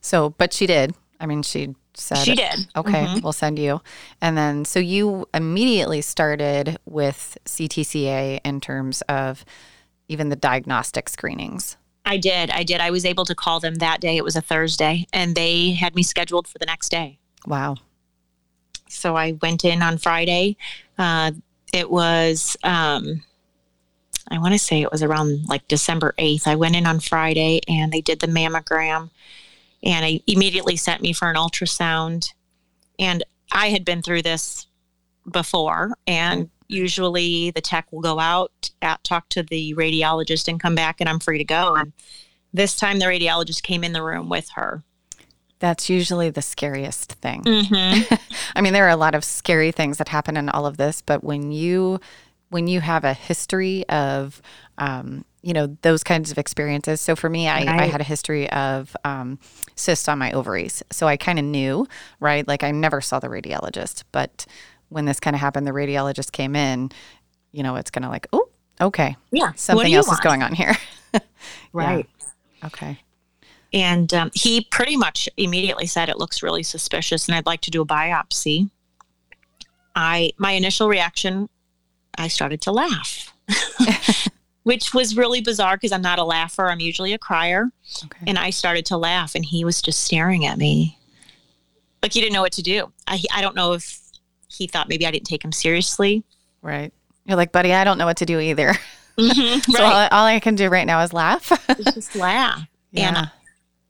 So, 0.01 0.31
but 0.31 0.53
she 0.53 0.67
did. 0.67 0.95
I 1.21 1.27
mean, 1.27 1.43
she 1.43 1.75
said, 1.95 2.19
She 2.19 2.35
did. 2.35 2.69
Okay, 2.75 3.05
Mhm. 3.05 3.23
we'll 3.23 3.33
send 3.33 3.59
you. 3.59 3.83
And 4.21 4.37
then, 4.37 4.65
so 4.65 4.79
you 4.81 5.29
immediately 5.35 6.01
started 6.01 6.79
with 6.87 7.37
CTCA 7.45 8.41
in 8.45 8.61
terms 8.61 9.03
of 9.03 9.45
even 10.09 10.29
the 10.31 10.37
diagnostic 10.37 11.09
screenings. 11.09 11.77
I 12.07 12.17
did. 12.17 12.51
I 12.51 12.63
did. 12.63 12.81
I 12.81 12.91
was 12.91 13.05
able 13.05 13.25
to 13.27 13.35
call 13.35 13.61
them 13.61 13.77
that 13.77 14.01
day. 14.01 14.17
It 14.17 14.25
was 14.25 14.35
a 14.35 14.41
Thursday, 14.41 15.07
and 15.13 15.35
they 15.37 15.73
had 15.73 15.95
me 15.95 16.03
scheduled 16.03 16.49
for 16.49 16.59
the 16.59 16.67
next 16.67 16.89
day. 16.89 17.19
Wow. 17.47 17.77
So 18.91 19.17
I 19.17 19.33
went 19.41 19.65
in 19.65 19.83
on 19.83 19.99
Friday. 19.99 20.57
Uh, 20.99 21.33
it 21.73 21.91
was, 21.91 22.57
um, 22.65 23.23
I 24.29 24.39
want 24.39 24.53
to 24.53 24.59
say 24.59 24.83
it 24.83 24.93
was 24.93 25.03
around 25.03 25.47
like 25.49 25.67
December 25.69 26.15
8th. 26.19 26.47
I 26.47 26.57
went 26.57 26.77
in 26.77 26.87
on 26.87 27.01
Friday 27.01 27.61
and 27.69 27.93
they 27.93 28.01
did 28.01 28.21
the 28.21 28.27
mammogram 28.27 29.11
and 29.83 30.05
I 30.05 30.21
immediately 30.27 30.77
sent 30.77 31.03
me 31.03 31.13
for 31.13 31.31
an 31.31 31.37
ultrasound. 31.37 32.33
And 32.99 33.25
I 33.51 33.71
had 33.71 33.85
been 33.85 34.03
through 34.03 34.23
this 34.23 34.67
before 35.31 35.95
and 36.07 36.51
usually 36.71 37.51
the 37.51 37.61
tech 37.61 37.91
will 37.91 38.01
go 38.01 38.19
out, 38.19 38.71
at, 38.81 39.03
talk 39.05 39.29
to 39.31 39.43
the 39.43 39.75
radiologist, 39.75 40.49
and 40.49 40.61
come 40.61 40.75
back, 40.75 41.01
and 41.01 41.09
I'm 41.09 41.19
free 41.19 41.39
to 41.39 41.45
go. 41.45 41.75
And 41.75 41.93
this 42.53 42.77
time, 42.77 42.99
the 42.99 43.07
radiologist 43.07 43.63
came 43.63 43.85
in 43.85 43.93
the 43.93 44.03
room 44.03 44.29
with 44.29 44.49
her. 44.55 44.83
That's 45.61 45.89
usually 45.89 46.31
the 46.31 46.43
scariest 46.43 47.13
thing. 47.13 47.43
Mm-hmm. 47.43 48.15
I 48.57 48.61
mean, 48.61 48.73
there 48.73 48.87
are 48.87 48.91
a 48.91 48.97
lot 48.97 49.15
of 49.15 49.25
scary 49.25 49.73
things 49.73 49.99
that 49.99 50.09
happen 50.09 50.37
in 50.37 50.49
all 50.49 50.67
of 50.67 50.77
this, 50.77 51.01
but 51.01 51.23
when 51.23 51.53
you 51.53 52.01
when 52.51 52.67
you 52.67 52.81
have 52.81 53.05
a 53.05 53.15
history 53.15 53.89
of 53.89 54.43
um, 54.79 55.25
you 55.43 55.55
know 55.55 55.77
those 55.83 56.05
kinds 56.05 56.31
of 56.31 56.39
experiences 56.39 57.01
so 57.01 57.17
for 57.17 57.31
me 57.31 57.49
i, 57.49 57.65
right. 57.65 57.81
I 57.81 57.87
had 57.87 58.01
a 58.01 58.05
history 58.05 58.51
of 58.51 58.95
um, 59.05 59.39
cysts 59.75 60.09
on 60.09 60.19
my 60.19 60.33
ovaries 60.33 60.83
so 60.91 61.07
i 61.07 61.17
kind 61.17 61.39
of 61.39 61.45
knew 61.45 61.87
right 62.19 62.47
like 62.47 62.63
i 62.63 62.71
never 62.71 63.01
saw 63.01 63.19
the 63.19 63.29
radiologist 63.29 64.05
but 64.13 64.47
when 64.89 65.07
this 65.07 65.21
kind 65.21 65.35
of 65.35 65.41
happened 65.41 65.67
the 65.67 65.73
radiologist 65.73 66.33
came 66.33 66.55
in 66.55 66.91
you 67.53 67.63
know 67.63 67.77
it's 67.77 67.91
kind 67.91 68.05
of 68.05 68.11
like 68.11 68.27
oh 68.33 68.49
okay 68.81 69.17
yeah 69.31 69.53
something 69.55 69.95
else 69.95 70.09
want? 70.09 70.19
is 70.19 70.23
going 70.23 70.43
on 70.43 70.55
here 70.55 70.77
right 71.73 72.07
yeah. 72.19 72.67
okay 72.67 73.01
and 73.73 74.13
um, 74.15 74.31
he 74.35 74.63
pretty 74.63 74.97
much 74.97 75.29
immediately 75.37 75.87
said 75.87 76.09
it 76.09 76.19
looks 76.19 76.43
really 76.43 76.63
suspicious 76.63 77.29
and 77.29 77.35
i'd 77.37 77.47
like 77.47 77.61
to 77.61 77.71
do 77.71 77.83
a 77.83 77.87
biopsy 77.87 78.71
i 79.95 80.31
my 80.39 80.53
initial 80.53 80.89
reaction 80.89 81.49
i 82.17 82.29
started 82.29 82.61
to 82.61 82.73
laugh 82.73 83.33
which 84.63 84.93
was 84.93 85.17
really 85.17 85.41
bizarre 85.41 85.77
because 85.77 85.91
I'm 85.91 86.03
not 86.03 86.19
a 86.19 86.25
laugher. 86.25 86.69
I'm 86.69 86.81
usually 86.81 87.15
a 87.15 87.19
crier. 87.19 87.71
Okay. 88.05 88.25
And 88.27 88.39
I 88.39 88.51
started 88.51 88.85
to 88.87 88.99
laugh, 88.99 89.35
and 89.35 89.45
he 89.45 89.65
was 89.65 89.81
just 89.81 90.05
staring 90.05 90.45
at 90.45 90.59
me 90.59 90.99
like 92.03 92.13
he 92.13 92.21
didn't 92.21 92.33
know 92.33 92.43
what 92.43 92.53
to 92.53 92.63
do. 92.63 92.93
I, 93.07 93.23
I 93.33 93.41
don't 93.41 93.55
know 93.55 93.73
if 93.73 94.01
he 94.49 94.67
thought 94.67 94.89
maybe 94.89 95.07
I 95.07 95.11
didn't 95.11 95.27
take 95.27 95.45
him 95.45 95.53
seriously. 95.53 96.25
Right. 96.63 96.93
You're 97.25 97.37
like, 97.37 97.53
buddy, 97.53 97.73
I 97.73 97.85
don't 97.85 97.99
know 97.99 98.07
what 98.07 98.19
to 98.19 98.27
do 98.27 98.41
either. 98.41 98.75
Mm-hmm, 99.19 99.61
so 99.73 99.83
right. 99.83 100.09
all, 100.13 100.21
all, 100.21 100.27
I 100.27 100.41
can 100.41 100.55
do 100.55 100.69
right 100.69 100.87
now 100.87 101.01
is 101.03 101.13
laugh. 101.13 101.53
just 101.85 102.17
laugh. 102.17 102.67
Yeah. 102.93 103.17
And 103.17 103.31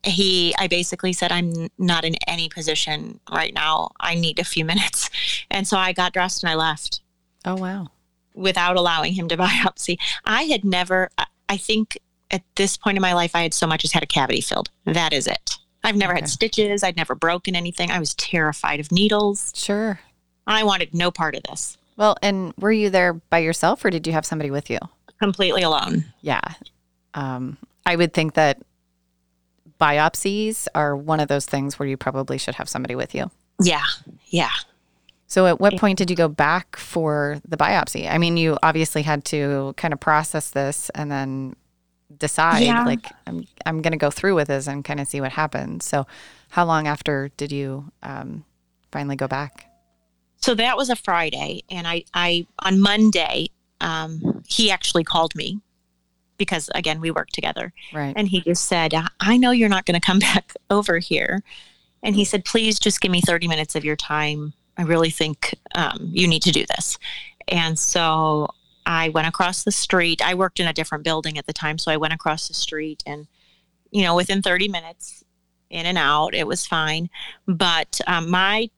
he, 0.03 0.55
I 0.57 0.67
basically 0.67 1.13
said, 1.13 1.31
I'm 1.31 1.69
not 1.77 2.05
in 2.05 2.15
any 2.27 2.49
position 2.49 3.19
right 3.31 3.53
now. 3.53 3.91
I 3.99 4.15
need 4.15 4.39
a 4.39 4.43
few 4.43 4.65
minutes. 4.71 5.09
And 5.49 5.67
so 5.67 5.77
I 5.77 5.93
got 5.93 6.13
dressed 6.13 6.43
and 6.43 6.51
I 6.51 6.55
left. 6.55 7.01
Oh, 7.45 7.55
wow 7.55 7.87
without 8.33 8.77
allowing 8.77 9.13
him 9.13 9.27
to 9.29 9.37
biopsy. 9.37 9.97
I 10.25 10.43
had 10.43 10.63
never, 10.63 11.09
I 11.49 11.57
think 11.57 11.97
at 12.29 12.43
this 12.55 12.77
point 12.77 12.97
in 12.97 13.01
my 13.01 13.13
life, 13.13 13.31
I 13.35 13.41
had 13.43 13.53
so 13.53 13.67
much 13.67 13.83
as 13.83 13.91
had 13.91 14.03
a 14.03 14.07
cavity 14.07 14.41
filled. 14.41 14.69
That 14.85 15.13
is 15.13 15.27
it. 15.27 15.57
I've 15.83 15.95
never 15.95 16.13
okay. 16.13 16.21
had 16.21 16.29
stitches. 16.29 16.83
I'd 16.83 16.95
never 16.95 17.15
broken 17.15 17.55
anything. 17.55 17.91
I 17.91 17.99
was 17.99 18.13
terrified 18.15 18.79
of 18.79 18.91
needles. 18.91 19.51
Sure. 19.55 19.99
I 20.45 20.63
wanted 20.63 20.93
no 20.93 21.11
part 21.11 21.35
of 21.35 21.43
this. 21.43 21.77
Well, 21.97 22.17
and 22.21 22.53
were 22.57 22.71
you 22.71 22.89
there 22.89 23.13
by 23.13 23.39
yourself 23.39 23.83
or 23.83 23.89
did 23.89 24.07
you 24.07 24.13
have 24.13 24.25
somebody 24.25 24.51
with 24.51 24.69
you? 24.69 24.79
Completely 25.19 25.63
alone. 25.63 26.05
Yeah. 26.21 26.41
Um, 27.13 27.57
I 27.85 27.95
would 27.95 28.13
think 28.13 28.35
that 28.35 28.61
biopsies 29.81 30.67
are 30.75 30.95
one 30.95 31.19
of 31.19 31.27
those 31.27 31.45
things 31.45 31.79
where 31.79 31.87
you 31.87 31.97
probably 31.97 32.37
should 32.37 32.55
have 32.55 32.69
somebody 32.69 32.95
with 32.95 33.15
you. 33.15 33.31
Yeah. 33.61 33.85
Yeah. 34.27 34.51
So, 35.27 35.47
at 35.47 35.61
what 35.61 35.77
point 35.77 35.97
did 35.97 36.09
you 36.09 36.15
go 36.15 36.27
back 36.27 36.75
for 36.75 37.39
the 37.47 37.55
biopsy? 37.55 38.09
I 38.09 38.17
mean, 38.17 38.35
you 38.35 38.57
obviously 38.61 39.01
had 39.01 39.23
to 39.25 39.73
kind 39.77 39.93
of 39.93 39.99
process 39.99 40.51
this 40.51 40.89
and 40.89 41.09
then 41.09 41.55
decide, 42.17 42.63
yeah. 42.63 42.83
like, 42.83 43.07
I'm, 43.25 43.47
I'm 43.65 43.81
going 43.81 43.93
to 43.93 43.97
go 43.97 44.11
through 44.11 44.35
with 44.35 44.49
this 44.49 44.67
and 44.67 44.83
kind 44.83 44.99
of 44.99 45.07
see 45.07 45.21
what 45.21 45.31
happens. 45.31 45.85
So, 45.85 46.05
how 46.49 46.65
long 46.65 46.85
after 46.85 47.31
did 47.37 47.49
you 47.49 47.91
um, 48.03 48.43
finally 48.91 49.15
go 49.15 49.27
back? 49.27 49.67
So 50.41 50.53
that 50.55 50.75
was 50.75 50.89
a 50.89 50.95
Friday, 50.95 51.61
and 51.69 51.87
I, 51.87 52.03
I 52.13 52.45
on 52.59 52.81
Monday, 52.81 53.47
um, 53.79 54.43
he 54.47 54.69
actually 54.69 55.03
called 55.03 55.33
me 55.35 55.61
because 56.43 56.69
again 56.75 56.99
we 56.99 57.11
work 57.11 57.29
together, 57.29 57.71
right? 57.93 58.13
And 58.15 58.27
he 58.27 58.41
just 58.41 58.65
said, 58.65 58.93
"I 59.19 59.37
know 59.37 59.51
you're 59.51 59.69
not 59.69 59.85
going 59.85 59.99
to 59.99 60.05
come 60.05 60.19
back 60.33 60.53
over 60.69 60.97
here," 60.99 61.43
and 62.03 62.15
he 62.15 62.25
said, 62.25 62.45
"Please 62.45 62.79
just 62.79 63.01
give 63.01 63.11
me 63.11 63.21
30 63.21 63.47
minutes 63.47 63.75
of 63.75 63.85
your 63.85 63.95
time 63.95 64.53
I 64.77 64.83
really 64.83 65.09
think 65.09 65.55
um, 65.75 66.09
you 66.11 66.27
need 66.27 66.41
to 66.43 66.51
do 66.51 66.65
this. 66.65 66.97
And 67.47 67.77
so 67.77 68.47
I 68.85 69.09
went 69.09 69.27
across 69.27 69.63
the 69.63 69.71
street. 69.71 70.21
I 70.23 70.33
worked 70.33 70.59
in 70.59 70.67
a 70.67 70.73
different 70.73 71.03
building 71.03 71.37
at 71.37 71.45
the 71.45 71.53
time, 71.53 71.77
so 71.77 71.91
I 71.91 71.97
went 71.97 72.13
across 72.13 72.47
the 72.47 72.53
street 72.53 73.03
and, 73.05 73.27
you 73.91 74.03
know, 74.03 74.15
within 74.15 74.41
30 74.41 74.69
minutes, 74.69 75.23
in 75.69 75.85
and 75.85 75.97
out, 75.97 76.33
it 76.33 76.47
was 76.47 76.65
fine. 76.65 77.09
But 77.47 78.01
um, 78.07 78.29
my 78.29 78.69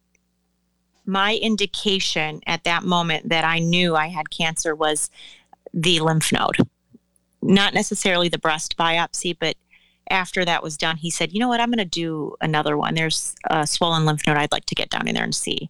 my 1.05 1.35
indication 1.35 2.39
at 2.47 2.63
that 2.63 2.83
moment 2.83 3.27
that 3.29 3.43
I 3.43 3.59
knew 3.59 3.95
I 3.95 4.07
had 4.07 4.29
cancer 4.29 4.73
was 4.73 5.09
the 5.73 5.99
lymph 5.99 6.31
node, 6.31 6.57
not 7.43 7.73
necessarily 7.73 8.29
the 8.29 8.37
breast 8.37 8.77
biopsy, 8.77 9.35
but 9.37 9.55
after 10.09 10.43
that 10.45 10.63
was 10.63 10.77
done, 10.77 10.97
he 10.97 11.09
said, 11.09 11.33
"You 11.33 11.39
know 11.39 11.47
what? 11.47 11.59
I'm 11.59 11.69
going 11.69 11.77
to 11.77 11.85
do 11.85 12.35
another 12.41 12.77
one. 12.77 12.95
There's 12.95 13.35
a 13.49 13.65
swollen 13.65 14.05
lymph 14.05 14.25
node. 14.27 14.37
I'd 14.37 14.51
like 14.51 14.65
to 14.65 14.75
get 14.75 14.89
down 14.89 15.07
in 15.07 15.15
there 15.15 15.23
and 15.23 15.35
see." 15.35 15.69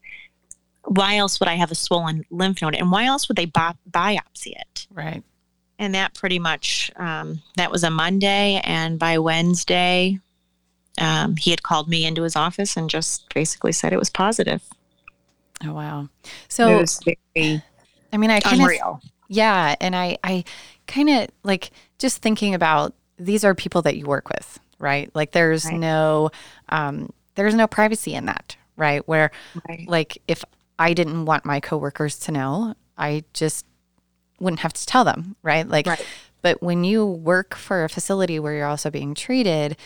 Why 0.86 1.16
else 1.16 1.40
would 1.40 1.48
I 1.48 1.56
have 1.56 1.72
a 1.72 1.76
swollen 1.76 2.26
lymph 2.30 2.62
node, 2.62 2.76
and 2.76 2.92
why 2.92 3.06
else 3.06 3.28
would 3.28 3.38
they 3.38 3.46
bi- 3.46 3.76
biopsy 3.90 4.52
it? 4.52 4.88
Right. 4.92 5.24
And 5.80 5.96
that 5.96 6.14
pretty 6.14 6.40
much 6.40 6.92
um, 6.98 7.42
that 7.56 7.72
was 7.72 7.84
a 7.84 7.90
Monday, 7.90 8.62
and 8.64 9.00
by 9.00 9.18
Wednesday, 9.18 10.20
um, 11.00 11.36
he 11.38 11.52
had 11.52 11.64
called 11.64 11.88
me 11.88 12.06
into 12.06 12.24
his 12.24 12.36
office 12.36 12.78
and 12.78 12.90
just 12.90 13.34
basically 13.34 13.72
said 13.72 13.94
it 13.94 14.00
was 14.00 14.10
positive. 14.10 14.62
Oh 15.64 15.74
wow! 15.74 16.10
So 16.50 16.68
it 16.70 16.82
was 16.82 17.00
very, 17.04 17.64
I 18.14 18.18
mean, 18.18 18.30
I 18.30 18.40
kind 18.40 18.62
of 18.62 19.02
yeah, 19.28 19.76
and 19.82 19.96
I 19.96 20.18
I 20.24 20.44
kind 20.88 21.10
of 21.10 21.28
like 21.44 21.72
just 22.00 22.22
thinking 22.22 22.54
about 22.54 22.94
these 23.18 23.44
are 23.44 23.56
people 23.56 23.82
that 23.84 23.98
you 23.98 24.06
work 24.06 24.30
with, 24.30 24.60
right? 24.80 25.10
Like 25.16 25.32
there's 25.32 25.66
right. 25.66 25.80
no 25.80 26.32
um, 26.70 27.12
there's 27.36 27.56
no 27.56 27.68
privacy 27.68 28.14
in 28.14 28.26
that, 28.26 28.56
right? 28.76 29.08
Where 29.08 29.32
right. 29.68 29.88
like 29.88 30.22
if 30.28 30.44
I 30.80 30.94
didn't 30.94 31.26
want 31.26 31.46
my 31.46 31.60
coworkers 31.60 32.18
to 32.20 32.32
know, 32.32 32.76
I 32.98 33.24
just 33.34 33.66
wouldn't 34.40 34.60
have 34.60 34.74
to 34.74 34.86
tell 34.86 35.04
them, 35.04 35.36
right? 35.44 35.68
Like 35.68 35.88
right. 35.88 36.06
but 36.42 36.62
when 36.62 36.84
you 36.84 37.06
work 37.06 37.56
for 37.56 37.84
a 37.84 37.90
facility 37.90 38.40
where 38.40 38.54
you're 38.54 38.68
also 38.68 38.90
being 38.90 39.14
treated 39.14 39.78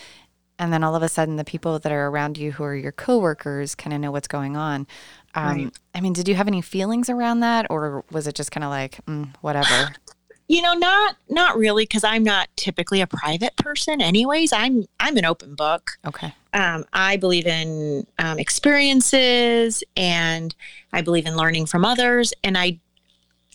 and 0.59 0.73
then 0.73 0.83
all 0.83 0.95
of 0.95 1.03
a 1.03 1.09
sudden 1.09 1.35
the 1.35 1.43
people 1.43 1.77
that 1.77 1.91
are 1.91 2.07
around 2.07 2.37
you 2.37 2.51
who 2.51 2.63
are 2.63 2.75
your 2.75 2.91
coworkers 2.91 3.75
kind 3.75 3.93
of 3.93 4.01
know 4.01 4.11
what's 4.11 4.27
going 4.27 4.57
on. 4.57 4.87
Um. 5.35 5.71
I 5.93 6.01
mean, 6.01 6.13
did 6.13 6.27
you 6.27 6.35
have 6.35 6.47
any 6.47 6.61
feelings 6.61 7.09
around 7.09 7.41
that 7.41 7.67
or 7.69 8.03
was 8.11 8.27
it 8.27 8.35
just 8.35 8.51
kind 8.51 8.63
of 8.63 8.69
like, 8.69 8.99
mm, 9.05 9.33
whatever? 9.41 9.93
You 10.49 10.61
know, 10.61 10.73
not 10.73 11.17
not 11.29 11.57
really, 11.57 11.83
because 11.83 12.05
I'm 12.05 12.23
not 12.23 12.47
typically 12.55 13.01
a 13.01 13.07
private 13.07 13.55
person. 13.57 14.01
Anyways, 14.01 14.53
I'm 14.53 14.85
I'm 14.99 15.17
an 15.17 15.25
open 15.25 15.55
book. 15.55 15.91
Okay. 16.05 16.33
Um, 16.53 16.85
I 16.93 17.17
believe 17.17 17.45
in 17.45 18.07
um, 18.17 18.39
experiences, 18.39 19.83
and 19.97 20.55
I 20.93 21.01
believe 21.01 21.25
in 21.25 21.35
learning 21.35 21.65
from 21.65 21.83
others. 21.83 22.33
And 22.45 22.57
I, 22.57 22.79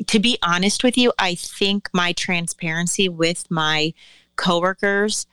to 0.06 0.18
be 0.18 0.38
honest 0.42 0.84
with 0.84 0.98
you, 0.98 1.12
I 1.18 1.34
think 1.34 1.88
my 1.94 2.12
transparency 2.12 3.08
with 3.08 3.50
my 3.50 3.94
coworkers 4.36 5.26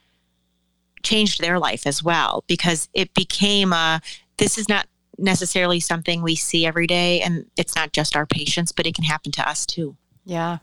changed 1.03 1.41
their 1.41 1.59
life 1.59 1.85
as 1.85 2.01
well 2.01 2.45
because 2.47 2.87
it 2.93 3.13
became 3.13 3.73
a. 3.73 4.01
This 4.37 4.57
is 4.57 4.69
not 4.69 4.87
necessarily 5.17 5.81
something 5.81 6.21
we 6.21 6.35
see 6.35 6.65
every 6.65 6.87
day, 6.87 7.19
and 7.19 7.45
it's 7.57 7.75
not 7.75 7.91
just 7.91 8.15
our 8.15 8.25
patients, 8.25 8.71
but 8.71 8.87
it 8.87 8.95
can 8.95 9.03
happen 9.03 9.33
to 9.33 9.47
us 9.47 9.65
too. 9.65 9.97
Yeah. 10.23 10.59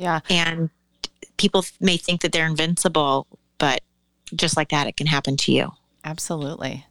Yeah. 0.00 0.20
And 0.30 0.70
people 1.36 1.62
may 1.78 1.98
think 1.98 2.22
that 2.22 2.32
they're 2.32 2.46
invincible, 2.46 3.26
but 3.58 3.82
just 4.34 4.56
like 4.56 4.70
that, 4.70 4.86
it 4.86 4.96
can 4.96 5.06
happen 5.06 5.36
to 5.36 5.52
you. 5.52 5.72
Absolutely. 6.04 6.86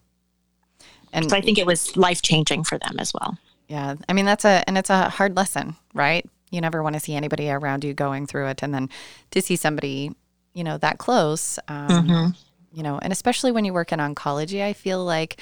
And 1.11 1.27
so 1.27 1.35
I 1.35 1.41
think 1.41 1.57
it 1.57 1.65
was 1.65 1.97
life 1.97 2.21
changing 2.21 2.65
for 2.65 2.77
them 2.77 2.99
as 2.99 3.11
well. 3.11 3.39
Yeah. 3.67 3.95
I 4.07 4.13
mean, 4.13 4.25
that's 4.25 4.45
a, 4.45 4.63
and 4.67 4.77
it's 4.77 4.91
a 4.91 5.09
hard 5.09 5.35
lesson, 5.35 5.75
right? 5.95 6.23
You 6.51 6.61
never 6.61 6.83
want 6.83 6.93
to 6.93 6.99
see 6.99 7.15
anybody 7.15 7.49
around 7.49 7.83
you 7.83 7.95
going 7.95 8.27
through 8.27 8.47
it. 8.47 8.61
And 8.61 8.73
then 8.73 8.89
to 9.31 9.41
see 9.41 9.55
somebody, 9.55 10.11
you 10.53 10.63
know, 10.63 10.77
that 10.77 10.99
close, 10.99 11.57
um, 11.67 11.87
mm-hmm. 11.87 12.77
you 12.77 12.83
know, 12.83 12.99
and 13.01 13.11
especially 13.11 13.51
when 13.51 13.65
you 13.65 13.73
work 13.73 13.91
in 13.91 13.99
oncology, 13.99 14.61
I 14.61 14.73
feel 14.73 15.03
like, 15.03 15.41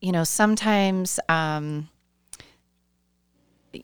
you 0.00 0.10
know, 0.10 0.24
sometimes, 0.24 1.20
um, 1.28 1.88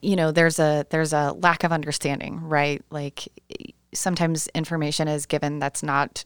you 0.01 0.15
know 0.15 0.31
there's 0.31 0.59
a 0.59 0.85
there's 0.89 1.13
a 1.13 1.33
lack 1.33 1.63
of 1.63 1.71
understanding 1.71 2.41
right? 2.41 2.81
Like 2.89 3.27
sometimes 3.93 4.47
information 4.55 5.07
is 5.07 5.25
given 5.25 5.59
that's 5.59 5.83
not 5.83 6.25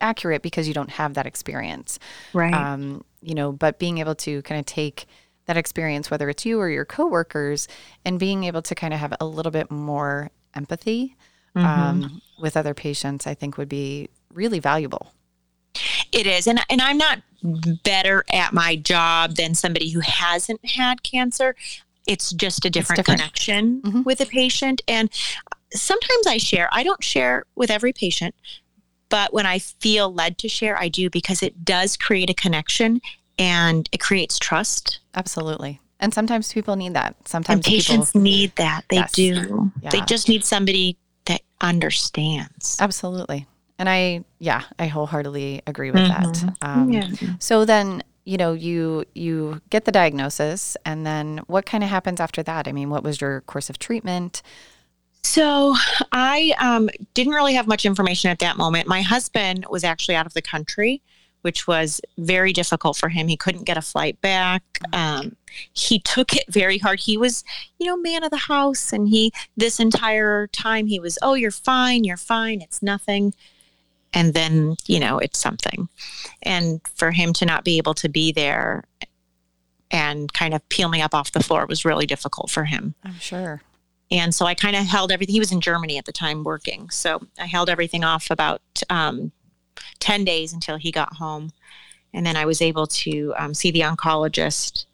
accurate 0.00 0.42
because 0.42 0.66
you 0.66 0.74
don't 0.74 0.90
have 0.90 1.14
that 1.14 1.26
experience. 1.26 1.98
Right. 2.32 2.54
Um, 2.54 3.04
you 3.22 3.34
know 3.34 3.52
but 3.52 3.78
being 3.78 3.98
able 3.98 4.14
to 4.14 4.42
kind 4.42 4.58
of 4.58 4.66
take 4.66 5.06
that 5.46 5.56
experience 5.56 6.10
whether 6.10 6.28
it's 6.28 6.44
you 6.44 6.60
or 6.60 6.68
your 6.68 6.84
coworkers 6.84 7.68
and 8.04 8.18
being 8.18 8.44
able 8.44 8.62
to 8.62 8.74
kind 8.74 8.94
of 8.94 9.00
have 9.00 9.14
a 9.20 9.26
little 9.26 9.52
bit 9.52 9.70
more 9.70 10.30
empathy 10.54 11.16
mm-hmm. 11.56 11.66
um, 11.66 12.22
with 12.40 12.56
other 12.56 12.74
patients 12.74 13.26
i 13.26 13.34
think 13.34 13.56
would 13.56 13.68
be 13.68 14.08
really 14.32 14.60
valuable. 14.60 15.12
It 16.12 16.26
is. 16.26 16.46
And, 16.46 16.60
and 16.68 16.80
i'm 16.80 16.98
not 16.98 17.20
better 17.84 18.24
at 18.32 18.52
my 18.52 18.76
job 18.76 19.36
than 19.36 19.54
somebody 19.54 19.90
who 19.90 20.00
hasn't 20.00 20.64
had 20.64 21.02
cancer 21.02 21.56
it's 22.10 22.32
just 22.32 22.64
a 22.64 22.70
different, 22.70 22.98
different. 22.98 23.20
connection 23.20 23.82
Mhm. 23.82 24.04
with 24.04 24.20
a 24.20 24.26
patient. 24.26 24.82
And 24.88 25.08
sometimes 25.72 26.26
I 26.26 26.36
share. 26.38 26.68
I 26.72 26.82
don't 26.82 27.02
share 27.04 27.44
with 27.54 27.70
every 27.70 27.92
patient, 27.92 28.34
but 29.08 29.32
when 29.32 29.46
I 29.46 29.58
feel 29.58 30.12
led 30.12 30.36
to 30.38 30.48
share, 30.48 30.76
I 30.78 30.88
do 30.88 31.08
because 31.10 31.42
it 31.42 31.64
does 31.64 31.96
create 31.96 32.28
a 32.30 32.34
connection 32.34 33.00
and 33.38 33.88
it 33.92 33.98
creates 34.00 34.38
trust. 34.38 35.00
Absolutely. 35.14 35.80
And 36.00 36.12
sometimes 36.14 36.52
people 36.52 36.76
need 36.76 36.94
that. 36.94 37.14
Sometimes 37.26 37.56
And 37.58 37.64
people 37.64 37.94
patients 37.96 38.14
need 38.14 38.56
that. 38.56 38.84
They 38.88 38.96
Yes. 38.96 39.12
do. 39.12 39.70
They 39.90 40.00
just 40.02 40.28
need 40.28 40.44
somebody 40.44 40.96
that 41.26 41.42
understands. 41.60 42.76
Absolutely. 42.80 43.46
And 43.78 43.88
I, 43.88 44.24
yeah, 44.38 44.62
I 44.78 44.86
wholeheartedly 44.88 45.62
agree 45.66 45.90
with 45.90 46.08
that. 46.08 46.24
Mhm. 46.24 46.54
Um, 46.62 46.92
yeah. 46.92 47.08
So 47.38 47.64
then, 47.64 48.02
you 48.24 48.36
know, 48.36 48.52
you 48.52 49.04
you 49.14 49.60
get 49.70 49.84
the 49.84 49.92
diagnosis, 49.92 50.76
and 50.84 51.06
then 51.06 51.38
what 51.46 51.66
kind 51.66 51.82
of 51.82 51.90
happens 51.90 52.20
after 52.20 52.42
that? 52.42 52.68
I 52.68 52.72
mean, 52.72 52.90
what 52.90 53.02
was 53.02 53.20
your 53.20 53.40
course 53.42 53.70
of 53.70 53.78
treatment? 53.78 54.42
So 55.22 55.74
I 56.12 56.54
um, 56.58 56.88
didn't 57.14 57.34
really 57.34 57.54
have 57.54 57.66
much 57.66 57.84
information 57.84 58.30
at 58.30 58.38
that 58.38 58.56
moment. 58.56 58.88
My 58.88 59.02
husband 59.02 59.66
was 59.68 59.84
actually 59.84 60.14
out 60.14 60.26
of 60.26 60.34
the 60.34 60.42
country, 60.42 61.02
which 61.42 61.66
was 61.66 62.00
very 62.18 62.52
difficult 62.52 62.96
for 62.96 63.08
him. 63.08 63.28
He 63.28 63.36
couldn't 63.36 63.64
get 63.64 63.76
a 63.76 63.82
flight 63.82 64.20
back. 64.20 64.62
Um, 64.92 65.36
he 65.72 65.98
took 65.98 66.34
it 66.34 66.44
very 66.48 66.78
hard. 66.78 67.00
He 67.00 67.18
was, 67.18 67.44
you 67.78 67.86
know, 67.86 67.96
man 67.96 68.24
of 68.24 68.30
the 68.30 68.36
house, 68.36 68.92
and 68.92 69.08
he 69.08 69.32
this 69.56 69.80
entire 69.80 70.46
time 70.48 70.86
he 70.86 71.00
was, 71.00 71.18
oh, 71.22 71.34
you're 71.34 71.50
fine, 71.50 72.04
you're 72.04 72.16
fine, 72.16 72.62
it's 72.62 72.82
nothing. 72.82 73.34
And 74.12 74.34
then, 74.34 74.76
you 74.86 74.98
know, 74.98 75.18
it's 75.18 75.38
something. 75.38 75.88
And 76.42 76.80
for 76.94 77.12
him 77.12 77.32
to 77.34 77.46
not 77.46 77.64
be 77.64 77.78
able 77.78 77.94
to 77.94 78.08
be 78.08 78.32
there 78.32 78.84
and 79.90 80.32
kind 80.32 80.54
of 80.54 80.68
peel 80.68 80.88
me 80.88 81.00
up 81.00 81.14
off 81.14 81.32
the 81.32 81.42
floor 81.42 81.66
was 81.66 81.84
really 81.84 82.06
difficult 82.06 82.50
for 82.50 82.64
him. 82.64 82.94
I'm 83.04 83.18
sure. 83.18 83.62
And 84.10 84.34
so 84.34 84.46
I 84.46 84.54
kind 84.54 84.74
of 84.74 84.86
held 84.86 85.12
everything. 85.12 85.32
He 85.32 85.38
was 85.38 85.52
in 85.52 85.60
Germany 85.60 85.96
at 85.96 86.04
the 86.04 86.12
time 86.12 86.42
working. 86.42 86.90
So 86.90 87.22
I 87.38 87.46
held 87.46 87.70
everything 87.70 88.02
off 88.02 88.30
about 88.30 88.60
um, 88.88 89.30
10 90.00 90.24
days 90.24 90.52
until 90.52 90.76
he 90.76 90.90
got 90.90 91.14
home. 91.14 91.52
And 92.12 92.26
then 92.26 92.36
I 92.36 92.44
was 92.44 92.60
able 92.60 92.88
to 92.88 93.32
um, 93.38 93.54
see 93.54 93.70
the 93.70 93.80
oncologist. 93.80 94.86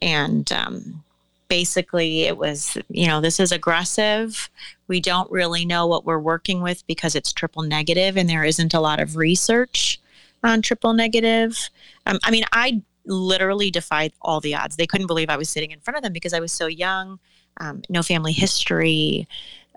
And 0.00 0.50
um, 0.52 1.04
basically, 1.52 2.22
it 2.22 2.38
was, 2.38 2.78
you 2.88 3.06
know, 3.06 3.20
this 3.20 3.38
is 3.38 3.52
aggressive. 3.52 4.48
We 4.88 5.00
don't 5.00 5.30
really 5.30 5.66
know 5.66 5.86
what 5.86 6.06
we're 6.06 6.18
working 6.18 6.62
with 6.62 6.86
because 6.86 7.14
it's 7.14 7.30
triple 7.30 7.62
negative 7.62 8.16
and 8.16 8.26
there 8.26 8.42
isn't 8.44 8.72
a 8.72 8.80
lot 8.80 9.00
of 9.00 9.16
research 9.16 10.00
on 10.42 10.62
triple 10.62 10.94
negative. 10.94 11.68
Um, 12.06 12.18
I 12.24 12.30
mean, 12.30 12.44
I 12.52 12.80
literally 13.04 13.70
defied 13.70 14.14
all 14.22 14.40
the 14.40 14.54
odds. 14.54 14.76
They 14.76 14.86
couldn't 14.86 15.08
believe 15.08 15.28
I 15.28 15.36
was 15.36 15.50
sitting 15.50 15.72
in 15.72 15.80
front 15.80 15.98
of 15.98 16.02
them 16.02 16.14
because 16.14 16.32
I 16.32 16.40
was 16.40 16.52
so 16.52 16.66
young 16.66 17.18
um, 17.58 17.82
no 17.88 18.02
family 18.02 18.32
history, 18.32 19.28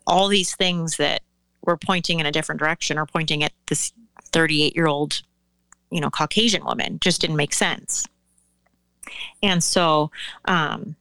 all 0.07 0.27
these 0.27 0.55
things 0.55 0.97
that 0.97 1.21
were 1.63 1.77
pointing 1.77 2.19
in 2.19 2.25
a 2.25 2.31
different 2.31 2.59
direction 2.59 2.97
or 2.97 3.05
pointing 3.05 3.43
at 3.43 3.51
this 3.67 3.91
38 4.31 4.75
year 4.75 4.87
old, 4.87 5.21
you 5.91 5.99
know, 5.99 6.09
Caucasian 6.09 6.63
woman 6.63 6.99
just 6.99 7.21
didn't 7.21 7.35
make 7.35 7.53
sense. 7.53 8.07
And 9.41 9.63
so, 9.63 10.11
um, 10.45 10.95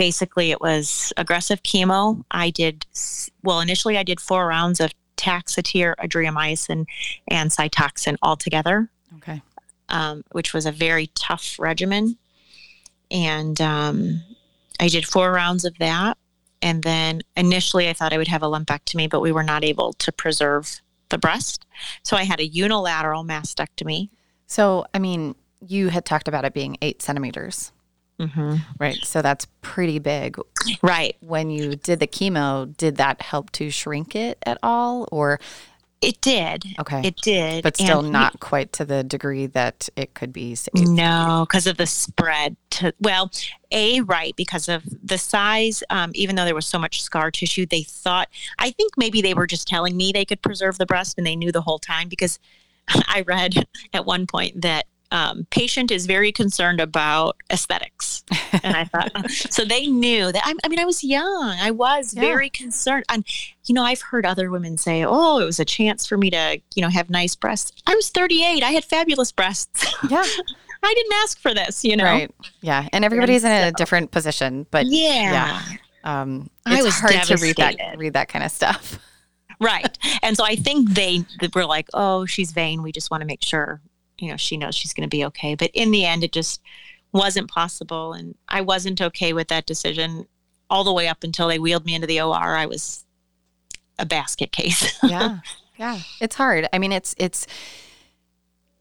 basically, 0.00 0.50
it 0.50 0.60
was 0.62 1.12
aggressive 1.18 1.62
chemo. 1.62 2.24
I 2.30 2.48
did, 2.48 2.86
well, 3.42 3.60
initially, 3.60 3.98
I 3.98 4.02
did 4.02 4.18
four 4.18 4.46
rounds 4.46 4.80
of 4.80 4.90
Taxotere, 5.18 5.94
adriamycin, 5.96 6.86
and 7.28 7.50
Cytoxan 7.50 8.16
all 8.22 8.36
together 8.36 8.88
Okay. 9.18 9.42
um, 9.90 10.24
which 10.32 10.54
was 10.54 10.64
a 10.64 10.72
very 10.72 11.08
tough 11.14 11.56
regimen. 11.58 12.16
And 13.10 13.60
um, 13.60 14.22
I 14.80 14.88
did 14.88 15.04
four 15.06 15.30
rounds 15.32 15.66
of 15.66 15.76
that. 15.78 16.16
And 16.62 16.82
then 16.82 17.20
initially, 17.36 17.88
I 17.90 17.92
thought 17.92 18.14
I 18.14 18.18
would 18.18 18.28
have 18.28 18.42
a 18.42 18.46
lumpectomy, 18.46 19.10
but 19.10 19.20
we 19.20 19.32
were 19.32 19.42
not 19.42 19.64
able 19.64 19.92
to 19.94 20.10
preserve 20.12 20.80
the 21.10 21.18
breast. 21.18 21.66
So 22.02 22.16
I 22.16 22.24
had 22.24 22.40
a 22.40 22.46
unilateral 22.46 23.22
mastectomy. 23.24 24.08
So, 24.46 24.86
I 24.94 24.98
mean, 24.98 25.34
you 25.66 25.88
had 25.90 26.04
talked 26.06 26.28
about 26.28 26.46
it 26.46 26.54
being 26.54 26.78
eight 26.80 27.02
centimeters, 27.02 27.72
Mm-hmm. 28.20 28.56
right? 28.78 28.98
So 29.04 29.22
that's 29.22 29.46
pretty 29.62 29.98
big. 29.98 30.36
Right. 30.82 31.16
When 31.20 31.50
you 31.50 31.74
did 31.76 32.00
the 32.00 32.06
chemo, 32.06 32.76
did 32.76 32.96
that 32.96 33.22
help 33.22 33.50
to 33.52 33.70
shrink 33.70 34.14
it 34.14 34.38
at 34.44 34.58
all, 34.62 35.08
or 35.10 35.40
It 36.02 36.20
did. 36.20 36.64
okay, 36.78 37.00
It 37.04 37.16
did. 37.16 37.62
but 37.62 37.76
still 37.76 37.98
And 38.00 38.08
we- 38.08 38.12
not 38.12 38.40
quite 38.40 38.72
to 38.74 38.84
the 38.84 39.02
degree 39.04 39.46
that 39.46 39.88
it 39.96 40.14
could 40.14 40.32
be 40.32 40.54
saved? 40.54 40.88
No, 40.88 41.44
because 41.48 41.66
of 41.66 41.76
the 41.76 41.86
spread 41.86 42.56
to 42.70 42.92
well, 43.00 43.30
a 43.70 44.00
right 44.02 44.34
because 44.36 44.68
of 44.68 44.82
the 45.02 45.18
size. 45.18 45.82
Um, 45.90 46.10
even 46.14 46.36
though 46.36 46.44
there 46.44 46.54
was 46.54 46.66
so 46.66 46.78
much 46.78 47.02
scar 47.02 47.30
tissue, 47.30 47.66
they 47.66 47.82
thought. 47.82 48.28
I 48.58 48.70
think 48.70 48.92
maybe 48.96 49.20
they 49.22 49.34
were 49.34 49.46
just 49.46 49.66
telling 49.68 49.96
me 49.96 50.10
they 50.12 50.24
could 50.24 50.42
preserve 50.42 50.78
the 50.78 50.86
breast, 50.86 51.16
and 51.18 51.26
they 51.26 51.36
knew 51.36 51.52
the 51.52 51.60
whole 51.62 51.78
time 51.78 52.08
because 52.08 52.38
I 52.88 53.22
read 53.26 53.66
at 53.92 54.04
one 54.06 54.26
point 54.26 54.62
that 54.62 54.86
um, 55.12 55.46
patient 55.50 55.90
is 55.90 56.06
very 56.06 56.30
concerned 56.32 56.80
about 56.80 57.36
aesthetics, 57.52 58.22
and 58.62 58.76
I 58.76 58.84
thought 58.84 59.30
so. 59.30 59.64
They 59.64 59.86
knew 59.86 60.30
that. 60.32 60.42
I, 60.44 60.54
I 60.64 60.68
mean, 60.68 60.78
I 60.78 60.84
was 60.84 61.02
young. 61.04 61.56
I 61.60 61.70
was 61.70 62.14
Yeah. 62.14 62.20
very 62.22 62.50
concerned, 62.50 63.04
and 63.08 63.24
you 63.64 63.74
know, 63.74 63.82
I've 63.82 64.00
heard 64.02 64.24
other 64.26 64.50
women 64.50 64.78
say, 64.78 65.04
"Oh, 65.04 65.38
it 65.38 65.44
was 65.44 65.58
a 65.60 65.64
chance 65.64 66.06
for 66.06 66.16
me 66.16 66.30
to, 66.30 66.60
you 66.74 66.82
know, 66.82 66.88
have 66.88 67.10
nice 67.10 67.34
breasts." 67.36 67.72
I 67.86 67.94
was 67.94 68.08
38. 68.10 68.62
I 68.62 68.70
had 68.70 68.84
fabulous 68.84 69.32
breasts. 69.32 69.84
Yeah, 70.08 70.24
I 70.82 70.94
didn't 70.94 71.12
ask 71.22 71.38
for 71.40 71.52
this, 71.54 71.84
you 71.84 71.96
know. 71.96 72.04
right. 72.04 72.30
Yeah, 72.62 72.88
and 72.92 73.04
everybody's 73.04 73.44
in 73.44 73.50
a 73.52 73.72
different 73.72 74.10
position, 74.12 74.66
but 74.70 74.86
yeah. 74.86 75.60
um, 76.04 76.48
I 76.66 76.82
was 76.82 76.98
hard 76.98 77.22
to 77.24 77.36
read 77.36 77.56
that 77.56 77.76
read 77.98 78.12
that 78.14 78.28
kind 78.28 78.44
of 78.44 78.50
stuff. 78.50 78.98
Right. 79.60 79.98
And 80.22 80.36
so 80.38 80.44
I 80.44 80.56
think 80.56 80.90
they 80.94 81.22
were 81.54 81.66
like, 81.66 81.88
"Oh, 81.92 82.24
she's 82.24 82.52
vain. 82.52 82.82
We 82.82 82.92
just 82.92 83.10
want 83.10 83.20
to 83.20 83.26
make 83.26 83.42
sure, 83.42 83.82
you 84.20 84.30
know, 84.30 84.36
she 84.36 84.56
knows 84.56 84.74
she's 84.76 84.92
going 84.92 85.08
to 85.08 85.16
be 85.16 85.24
okay." 85.26 85.54
But 85.54 85.70
in 85.74 85.90
the 85.90 86.04
end, 86.04 86.22
it 86.24 86.32
just 86.32 86.60
wasn't 87.12 87.50
possible, 87.50 88.12
and 88.12 88.34
I 88.48 88.60
wasn't 88.60 89.00
okay 89.00 89.32
with 89.32 89.48
that 89.48 89.66
decision 89.66 90.26
all 90.68 90.84
the 90.84 90.92
way 90.92 91.08
up 91.08 91.24
until 91.24 91.48
they 91.48 91.58
wheeled 91.58 91.84
me 91.84 91.94
into 91.96 92.06
the 92.06 92.20
OR. 92.20 92.32
I 92.56 92.66
was 92.66 93.04
a 93.98 94.06
basket 94.06 94.52
case. 94.52 94.98
yeah 95.08 95.38
yeah 95.78 95.98
it's 96.20 96.36
hard 96.36 96.68
i 96.72 96.78
mean 96.78 96.92
it's 96.92 97.14
it's 97.18 97.46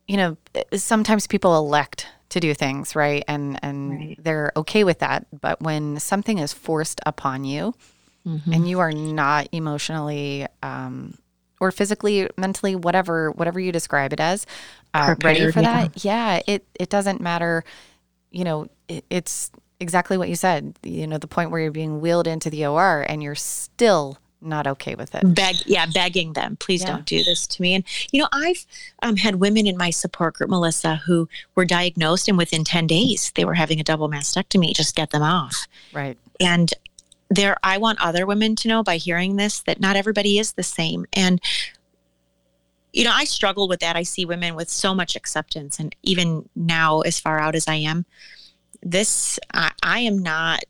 you 0.08 0.18
know 0.18 0.38
sometimes 0.76 1.28
people 1.28 1.58
elect 1.58 2.08
to 2.30 2.40
do 2.40 2.54
things 2.54 2.96
right 2.96 3.24
and 3.28 3.60
and 3.64 3.92
Right. 4.00 4.20
they're 4.22 4.52
okay 4.58 4.84
with 4.84 5.00
that 5.00 5.26
but 5.42 5.62
when 5.62 6.00
something 6.00 6.38
is 6.38 6.54
forced 6.54 7.02
upon 7.06 7.44
you 7.46 7.74
Mm-hmm. 8.28 8.52
and 8.54 8.68
you 8.70 8.80
are 8.80 8.92
not 8.92 9.48
emotionally 9.54 10.46
um 10.62 11.14
or 11.62 11.72
physically 11.72 12.30
mentally 12.38 12.76
whatever 12.76 13.32
whatever 13.32 13.60
you 13.62 13.72
describe 13.72 14.12
it 14.12 14.20
as 14.20 14.46
uh, 14.94 15.16
ready 15.24 15.52
for 15.52 15.62
yeah. 15.62 15.84
that? 15.88 16.04
yeah. 16.06 16.42
It 16.48 16.66
it 16.80 16.90
doesn't 16.90 17.22
matter 17.22 17.64
you 18.32 18.44
know 18.44 18.68
it, 18.88 19.04
it's 19.10 19.52
exactly 19.80 20.18
what 20.18 20.30
you 20.30 20.36
said 20.36 20.78
you 20.84 21.08
know 21.08 21.18
the 21.18 21.28
point 21.28 21.52
where 21.52 21.62
you're 21.62 21.72
being 21.72 22.02
wheeled 22.02 22.28
into 22.28 22.50
the 22.50 22.66
or 22.66 23.06
and 23.10 23.24
you're 23.24 23.36
still 23.36 24.18
not 24.42 24.66
okay 24.68 24.96
with 24.96 25.14
it. 25.16 25.36
Beg 25.36 25.56
yeah 25.66 25.86
begging 25.94 26.34
them 26.34 26.56
please 26.58 26.82
Yeah. 26.82 26.92
don't 26.92 27.06
do 27.06 27.24
this 27.24 27.46
to 27.48 27.62
me. 27.62 27.74
And 27.76 27.84
you 28.12 28.22
know 28.22 28.28
i've 28.32 28.66
um, 29.02 29.18
had 29.18 29.36
women 29.36 29.68
in 29.68 29.78
my 29.78 29.90
support 29.90 30.36
group 30.36 30.50
melissa 30.50 30.98
who 31.06 31.28
were 31.56 31.66
diagnosed 31.66 32.28
and 32.28 32.38
within 32.38 32.64
10 32.64 32.88
days 32.88 33.32
they 33.36 33.46
were 33.46 33.56
having 33.56 33.80
a 33.80 33.84
double 33.84 34.10
mastectomy 34.10 34.74
just 34.74 34.96
get 34.96 35.10
them 35.12 35.24
off. 35.24 35.68
Right. 35.94 36.18
And 36.40 36.72
there 37.30 37.58
i 37.64 37.78
want 37.78 38.00
other 38.02 38.26
women 38.26 38.56
to 38.56 38.68
know 38.68 38.82
by 38.84 38.98
hearing 38.98 39.36
this 39.36 39.62
that 39.62 39.80
not 39.80 39.96
everybody 39.96 40.40
is 40.40 40.54
the 40.54 40.64
same. 40.64 41.06
And 41.14 41.42
you 42.94 43.04
know 43.04 43.12
i 43.14 43.24
struggle 43.24 43.68
with 43.68 43.80
that. 43.80 43.96
I 43.96 44.04
see 44.04 44.26
women 44.26 44.56
with 44.56 44.70
so 44.70 44.94
much 44.94 45.16
acceptance 45.16 45.80
and 45.80 45.96
even 46.04 46.48
now 46.56 47.02
as 47.02 47.20
far 47.20 47.40
out 47.40 47.56
as 47.56 47.68
i 47.68 47.76
am. 47.76 48.06
This 48.82 49.40
i, 49.54 49.72
I 49.84 50.00
am 50.00 50.20
not 50.20 50.64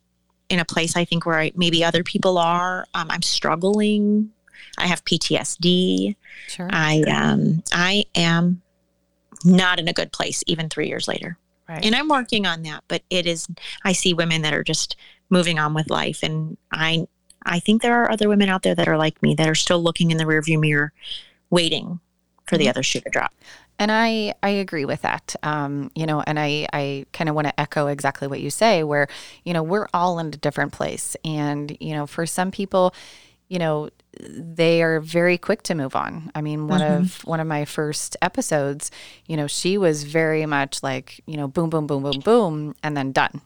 in 0.50 0.60
a 0.60 0.66
place 0.66 0.96
i 0.96 1.06
think 1.06 1.26
where 1.26 1.40
I, 1.40 1.52
maybe 1.56 1.84
other 1.84 2.04
people 2.04 2.38
are. 2.38 2.86
Um, 2.94 3.10
i'm 3.10 3.22
struggling. 3.22 4.32
I 4.78 4.88
have 4.88 5.06
ptsd 5.06 6.16
sure 6.48 6.70
i 6.72 7.02
um 7.04 7.64
i 7.72 8.06
am 8.16 8.62
not 9.46 9.80
in 9.80 9.88
a 9.88 9.94
good 9.94 10.12
place 10.12 10.44
even 10.48 10.68
three 10.68 10.88
years 10.88 11.08
later. 11.08 11.38
Right. 11.68 11.86
And 11.86 11.96
i'm 11.96 12.10
working 12.10 12.46
on 12.46 12.64
that 12.64 12.84
but 12.88 13.04
it 13.10 13.26
is 13.26 13.48
i 13.84 13.94
see 13.94 14.14
women 14.14 14.42
that 14.42 14.54
are 14.54 14.64
just 14.64 14.96
moving 15.30 15.60
on 15.60 15.74
with 15.74 15.90
life. 15.90 16.24
And 16.24 16.58
i 16.72 17.08
i 17.46 17.60
think 17.60 17.82
there 17.82 18.02
are 18.04 18.12
other 18.12 18.28
women 18.28 18.50
out 18.50 18.64
there 18.64 18.76
that 18.76 18.88
are 18.88 18.98
like 18.98 19.22
me 19.22 19.36
that 19.36 19.48
are 19.48 19.56
still 19.56 19.82
looking 19.82 20.12
in 20.12 20.18
the 20.18 20.26
rearview 20.26 20.60
mirror 20.60 20.92
waiting 21.50 22.00
for 22.50 22.58
the 22.58 22.66
Mhm. 22.66 22.70
other 22.72 22.84
shoe 22.84 23.00
to 23.02 23.10
drop 23.10 23.32
And 23.82 23.92
I, 23.94 24.34
I 24.44 24.50
agree 24.50 24.84
with 24.84 25.04
that. 25.04 25.36
Um, 25.42 25.90
you 25.96 26.06
know, 26.06 26.20
and 26.28 26.38
I, 26.38 26.68
I 26.74 27.06
kind 27.14 27.30
of 27.30 27.36
want 27.36 27.48
to 27.48 27.58
echo 27.58 27.88
exactly 27.88 28.28
what 28.28 28.42
you 28.42 28.50
say, 28.50 28.84
where, 28.84 29.08
you 29.46 29.54
know, 29.54 29.64
we're 29.64 29.88
all 29.94 30.20
in 30.20 30.28
a 30.28 30.32
different 30.32 30.74
place. 30.74 31.16
And, 31.24 31.78
you 31.80 31.94
know, 31.96 32.06
for 32.06 32.26
some 32.26 32.52
people, 32.52 32.94
you 33.48 33.58
know, 33.58 33.90
they 34.20 34.84
are 34.84 35.00
very 35.00 35.38
quick 35.38 35.64
to 35.64 35.76
move 35.76 35.96
on. 35.96 36.30
I 36.36 36.42
mean, 36.42 36.68
one 36.68 36.82
of 36.82 37.22
one 37.26 37.40
of 37.40 37.48
my 37.48 37.64
first 37.64 38.18
episodes, 38.22 38.92
you 39.28 39.38
know, 39.38 39.48
she 39.48 39.78
was 39.78 40.04
very 40.04 40.46
much 40.46 40.84
like, 40.84 41.22
you 41.26 41.38
know, 41.38 41.48
boom, 41.48 41.70
boom, 41.70 41.88
boom, 41.88 42.04
boom, 42.04 42.20
boom, 42.20 42.76
and 42.84 42.98
then 42.98 43.14
done. 43.14 43.42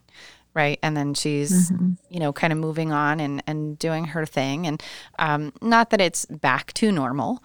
right? 0.56 0.80
And 0.84 0.96
then 0.96 1.13
she's, 1.16 1.72
mm-hmm. 1.72 1.94
you 2.10 2.20
know, 2.20 2.32
kind 2.34 2.54
of 2.54 2.60
moving 2.60 2.92
on 2.92 3.20
and, 3.20 3.42
and 3.48 3.78
doing 3.80 4.06
her 4.06 4.26
thing. 4.26 4.68
And 4.68 4.82
um, 5.20 5.52
not 5.62 5.89
that 5.92 6.02
it's 6.02 6.26
back 6.28 6.74
to 6.74 6.92
normal, 6.92 7.44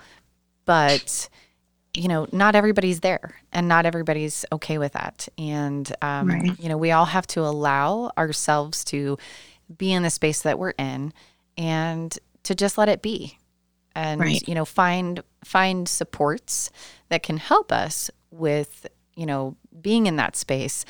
but, 0.64 1.29
you 1.94 2.09
know, 2.09 2.27
not 2.33 2.55
everybody's 2.55 3.01
there 3.01 3.40
and 3.53 3.68
not 3.68 3.87
everybody's 3.87 4.44
okay 4.53 4.79
with 4.79 4.92
that. 4.92 5.29
And, 5.37 5.90
um, 6.03 6.29
right. 6.29 6.61
you 6.61 6.68
know, 6.68 6.77
we 6.77 6.92
all 6.92 7.07
have 7.07 7.27
to 7.29 7.40
allow 7.40 8.11
ourselves 8.16 8.85
to 8.85 9.18
be 9.77 9.92
in 9.92 10.03
the 10.03 10.11
space 10.11 10.42
that 10.42 10.59
we're 10.59 10.74
in 10.79 11.12
and 11.57 12.16
to 12.44 12.55
just 12.55 12.79
let 12.79 12.88
it 12.88 13.03
be 13.03 13.37
and 13.94 14.20
right. 14.20 14.46
you 14.46 14.55
know 14.55 14.64
find 14.64 15.22
find 15.44 15.88
supports 15.88 16.70
that 17.09 17.22
can 17.22 17.37
help 17.37 17.70
us 17.72 18.11
with 18.31 18.87
you 19.14 19.27
know 19.27 19.57
being 19.83 20.07
in 20.07 20.16
that 20.16 20.37
space 20.37 20.87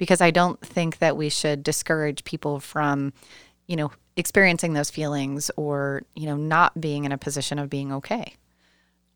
because 0.00 0.22
I 0.22 0.30
don't 0.30 0.58
think 0.62 0.96
that 1.00 1.18
we 1.18 1.28
should 1.28 1.62
discourage 1.62 2.24
people 2.24 2.58
from, 2.58 3.12
you 3.66 3.76
know, 3.76 3.92
experiencing 4.16 4.72
those 4.72 4.88
feelings 4.88 5.50
or, 5.58 6.04
you 6.16 6.24
know, 6.24 6.36
not 6.36 6.80
being 6.80 7.04
in 7.04 7.12
a 7.12 7.18
position 7.18 7.58
of 7.58 7.68
being 7.68 7.92
okay. 7.92 8.34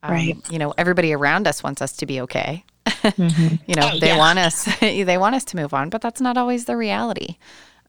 Um, 0.04 0.12
right. 0.12 0.50
You 0.50 0.58
know, 0.58 0.74
everybody 0.76 1.14
around 1.14 1.48
us 1.48 1.62
wants 1.62 1.80
us 1.80 1.92
to 1.96 2.06
be 2.06 2.20
okay. 2.20 2.64
Mm-hmm. 2.86 3.56
you 3.66 3.74
know, 3.74 3.90
oh, 3.94 3.98
they 3.98 4.08
yeah. 4.08 4.18
want 4.18 4.38
us 4.38 4.64
they 4.80 5.18
want 5.18 5.34
us 5.34 5.44
to 5.46 5.56
move 5.56 5.72
on, 5.72 5.88
but 5.88 6.02
that's 6.02 6.20
not 6.20 6.36
always 6.36 6.66
the 6.66 6.76
reality. 6.76 7.36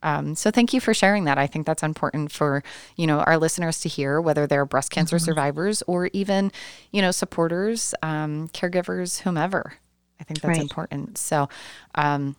Um, 0.02 0.34
so 0.34 0.50
thank 0.50 0.72
you 0.72 0.80
for 0.80 0.94
sharing 0.94 1.24
that. 1.24 1.36
I 1.38 1.46
think 1.46 1.66
that's 1.66 1.82
important 1.82 2.32
for 2.32 2.62
you 2.96 3.06
know 3.06 3.20
our 3.20 3.36
listeners 3.36 3.80
to 3.80 3.88
hear, 3.88 4.20
whether 4.20 4.46
they're 4.46 4.64
breast 4.64 4.90
cancer 4.90 5.16
mm-hmm. 5.16 5.24
survivors 5.24 5.82
or 5.86 6.08
even 6.14 6.52
you 6.90 7.02
know 7.02 7.10
supporters, 7.10 7.94
um, 8.02 8.48
caregivers, 8.48 9.20
whomever. 9.20 9.74
I 10.18 10.24
think 10.24 10.40
that's 10.40 10.58
right. 10.58 10.62
important. 10.62 11.18
So, 11.18 11.50
um, 11.94 12.36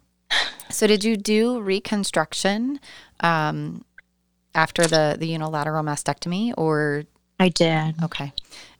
so 0.71 0.87
did 0.87 1.03
you 1.03 1.15
do 1.15 1.61
reconstruction 1.61 2.79
um, 3.19 3.85
after 4.55 4.87
the 4.87 5.17
the 5.19 5.27
unilateral 5.27 5.83
mastectomy, 5.83 6.53
or 6.57 7.03
I 7.39 7.49
did. 7.49 8.01
Okay. 8.03 8.33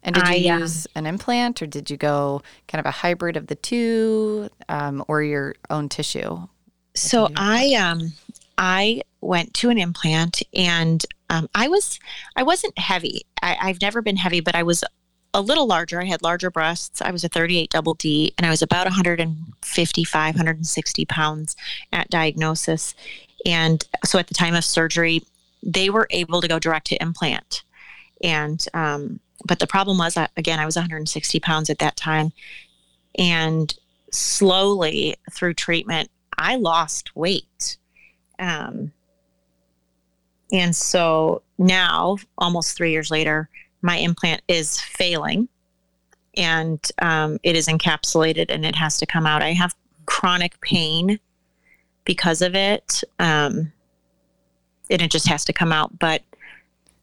And 0.08 0.15
did 0.15 0.28
you 0.30 0.50
I, 0.50 0.58
use 0.60 0.88
an 0.96 1.06
implant, 1.06 1.62
or 1.62 1.67
did 1.67 1.89
you 1.89 1.98
go 1.98 2.41
kind 2.70 2.80
of 2.80 2.86
a 2.86 2.91
hybrid 2.91 3.36
of 3.36 3.48
the 3.48 3.56
two, 3.56 4.50
um, 4.70 5.04
or 5.10 5.22
your 5.22 5.56
own 5.70 5.89
tissue? 5.89 6.48
So 6.96 7.30
I 7.36 7.74
um 7.74 8.13
I 8.58 9.02
went 9.20 9.54
to 9.56 9.70
an 9.70 9.78
implant, 9.78 10.41
and 10.54 11.06
um, 11.30 11.50
I 11.54 11.67
was 11.67 12.00
I 12.38 12.43
wasn't 12.43 12.80
heavy. 12.80 13.26
I, 13.41 13.58
I've 13.62 13.82
never 13.82 14.02
been 14.02 14.15
heavy, 14.15 14.39
but 14.39 14.56
I 14.56 14.63
was 14.63 14.82
a 15.34 15.41
little 15.41 15.67
larger. 15.67 16.02
I 16.02 16.06
had 16.06 16.24
larger 16.24 16.50
breasts. 16.50 17.02
I 17.02 17.12
was 17.12 17.26
a 17.26 17.30
38 17.30 17.70
double 17.70 17.93
D, 17.93 18.34
and 18.38 18.48
I 18.48 18.50
was 18.50 18.62
about 18.62 18.86
155, 18.86 20.36
160 20.36 21.06
pounds 21.06 21.56
at 21.91 22.10
diagnosis. 22.10 22.96
And 23.46 23.86
so 24.06 24.20
at 24.20 24.28
the 24.28 24.34
time 24.34 24.56
of 24.56 24.63
surgery, 24.63 25.22
they 25.62 25.89
were 25.89 26.08
able 26.12 26.39
to 26.39 26.48
go 26.48 26.60
direct 26.60 26.88
to 26.88 27.02
implant. 27.02 27.63
And, 28.24 28.65
um, 28.74 29.20
but 29.45 29.60
the 29.60 29.67
problem 29.67 29.97
was, 29.97 30.17
again, 30.36 30.60
I 30.60 30.65
was 30.65 30.76
160 30.76 31.39
pounds 31.39 31.69
at 31.69 31.80
that 31.80 31.95
time. 31.95 32.32
And 33.17 33.73
slowly 34.12 35.15
through 35.32 35.54
treatment, 35.56 36.10
I 36.38 36.56
lost 36.56 37.15
weight. 37.15 37.78
Um, 38.39 38.91
and 40.52 40.76
so 40.76 41.41
now, 41.58 42.17
almost 42.38 42.78
three 42.78 42.91
years 42.91 43.12
later, 43.12 43.50
my 43.82 43.97
implant 43.97 44.41
is 44.47 44.80
failing 44.80 45.50
and 46.36 46.80
um, 47.02 47.39
it 47.43 47.56
is 47.56 47.67
encapsulated 47.67 48.45
and 48.50 48.65
it 48.65 48.76
has 48.76 48.97
to 49.00 49.06
come 49.06 49.26
out. 49.26 49.41
I 49.41 49.54
have 49.54 49.76
chronic 50.06 50.60
pain 50.62 51.19
because 52.06 52.41
of 52.41 52.56
it. 52.56 53.04
Um, 53.19 53.73
and 54.89 55.02
it 55.02 55.12
just 55.12 55.28
has 55.28 55.43
to 55.45 55.54
come 55.54 55.73
out. 55.73 56.00
But 56.00 56.23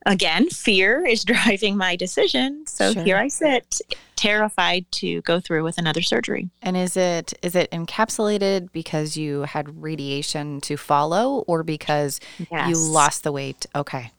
again, 0.07 0.49
fear 0.49 1.05
is 1.05 1.25
driving 1.25 1.77
my 1.77 1.97
decision. 1.97 2.67
So 2.67 2.93
sure. 2.93 3.03
here 3.03 3.17
I 3.17 3.29
sit, 3.29 3.81
terrified 4.17 4.91
to 4.93 5.21
go 5.23 5.41
through 5.41 5.65
with 5.65 5.79
another 5.79 6.03
surgery. 6.03 6.51
And 6.63 6.77
is 6.77 6.97
it 6.97 7.35
is 7.43 7.55
it 7.55 7.71
encapsulated 7.71 8.73
because 8.73 9.17
you 9.17 9.43
had 9.43 9.83
radiation 9.83 10.61
to 10.63 10.77
follow 10.77 11.45
or 11.47 11.63
because 11.63 12.21
yes. 12.51 12.69
you 12.69 12.77
lost 12.77 13.25
the 13.25 13.33
weight? 13.33 13.67
Okay. 13.75 14.11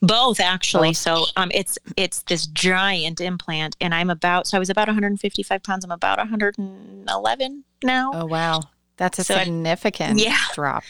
Both 0.00 0.38
actually. 0.38 0.90
Both. 0.90 0.96
So 0.98 1.24
um, 1.36 1.50
it's 1.54 1.78
it's 1.96 2.22
this 2.24 2.46
giant 2.46 3.20
implant, 3.20 3.74
and 3.80 3.94
I'm 3.94 4.10
about 4.10 4.46
so 4.46 4.56
I 4.56 4.60
was 4.60 4.68
about 4.68 4.86
155 4.88 5.62
pounds. 5.62 5.84
I'm 5.84 5.90
about 5.90 6.18
111 6.18 7.64
now. 7.82 8.10
Oh 8.12 8.26
wow, 8.26 8.60
that's 8.98 9.18
a 9.18 9.24
so 9.24 9.38
significant 9.38 10.18
yeah. 10.18 10.36
drop. 10.52 10.84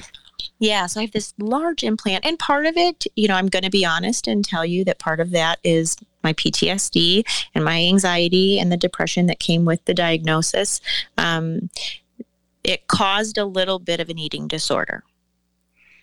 Yeah, 0.59 0.87
so 0.87 1.01
I 1.01 1.05
have 1.05 1.13
this 1.13 1.35
large 1.39 1.83
implant, 1.83 2.25
and 2.25 2.39
part 2.39 2.67
of 2.67 2.77
it, 2.77 3.07
you 3.17 3.29
know, 3.29 3.35
I'm 3.35 3.49
going 3.49 3.65
to 3.65 3.71
be 3.71 3.85
honest 3.85 4.27
and 4.29 4.45
tell 4.45 4.65
you 4.65 4.85
that 4.85 4.99
part 4.99 5.21
of 5.21 5.31
that 5.31 5.59
is 5.65 5.97
my 6.23 6.33
PTSD 6.33 7.25
and 7.55 7.65
my 7.65 7.81
anxiety 7.81 8.59
and 8.59 8.73
the 8.73 8.77
depression 8.77 9.27
that 9.27 9.41
came 9.41 9.65
with 9.65 9.85
the 9.85 9.95
diagnosis. 9.95 10.81
Um, 11.19 11.71
it 12.63 12.87
caused 12.87 13.37
a 13.37 13.45
little 13.45 13.79
bit 13.79 14.01
of 14.01 14.09
an 14.09 14.19
eating 14.19 14.49
disorder. 14.49 15.05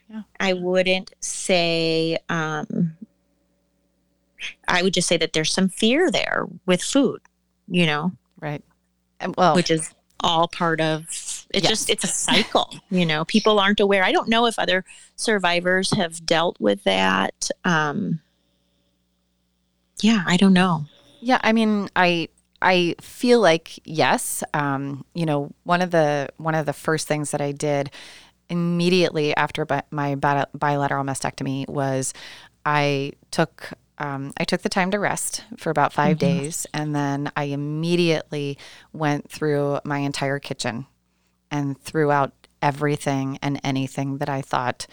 Yeah. 0.09 0.23
I 0.39 0.53
wouldn't 0.53 1.13
say 1.21 2.17
um, 2.29 2.97
I 4.67 4.83
would 4.83 4.93
just 4.93 5.07
say 5.07 5.17
that 5.17 5.33
there's 5.33 5.51
some 5.51 5.69
fear 5.69 6.11
there 6.11 6.45
with 6.65 6.81
food, 6.81 7.21
you 7.67 7.85
know? 7.85 8.11
Right. 8.39 8.63
Well, 9.37 9.55
which 9.55 9.71
is 9.71 9.93
all 10.19 10.47
part 10.47 10.81
of 10.81 11.40
it 11.53 11.63
yes. 11.63 11.69
just 11.69 11.89
it's 11.89 12.03
a 12.03 12.07
cycle 12.07 12.73
you 12.89 13.05
know 13.05 13.25
people 13.25 13.59
aren't 13.59 13.79
aware 13.79 14.03
i 14.03 14.11
don't 14.11 14.29
know 14.29 14.45
if 14.45 14.57
other 14.57 14.83
survivors 15.15 15.91
have 15.91 16.25
dealt 16.25 16.59
with 16.59 16.83
that 16.83 17.49
um 17.63 18.19
yeah 20.01 20.23
i 20.27 20.37
don't 20.37 20.53
know 20.53 20.85
yeah 21.19 21.39
i 21.43 21.51
mean 21.51 21.89
i 21.95 22.27
i 22.61 22.95
feel 23.01 23.39
like 23.39 23.79
yes 23.85 24.43
um 24.53 25.05
you 25.13 25.25
know 25.25 25.51
one 25.63 25.81
of 25.81 25.91
the 25.91 26.27
one 26.37 26.55
of 26.55 26.65
the 26.65 26.73
first 26.73 27.07
things 27.07 27.31
that 27.31 27.41
i 27.41 27.51
did 27.51 27.89
immediately 28.49 29.35
after 29.35 29.65
my 29.91 30.15
bilateral 30.15 31.03
mastectomy 31.03 31.67
was 31.69 32.13
i 32.65 33.11
took 33.29 33.73
um, 33.97 34.33
I 34.35 34.45
took 34.45 34.63
the 34.63 34.69
time 34.69 34.89
to 34.91 34.99
rest 34.99 35.43
for 35.57 35.69
about 35.69 35.93
5 35.93 36.17
mm-hmm. 36.17 36.39
days, 36.41 36.65
and 36.73 36.95
then 36.95 37.31
I 37.35 37.43
immediately 37.43 38.57
went 38.93 39.29
through 39.29 39.79
my 39.83 39.99
entire 39.99 40.39
kitchen 40.39 40.87
and 41.51 41.79
threw 41.79 42.11
out 42.11 42.33
everything 42.61 43.37
and 43.41 43.59
anything 43.63 44.17
that 44.17 44.29
I 44.29 44.41
thought 44.41 44.87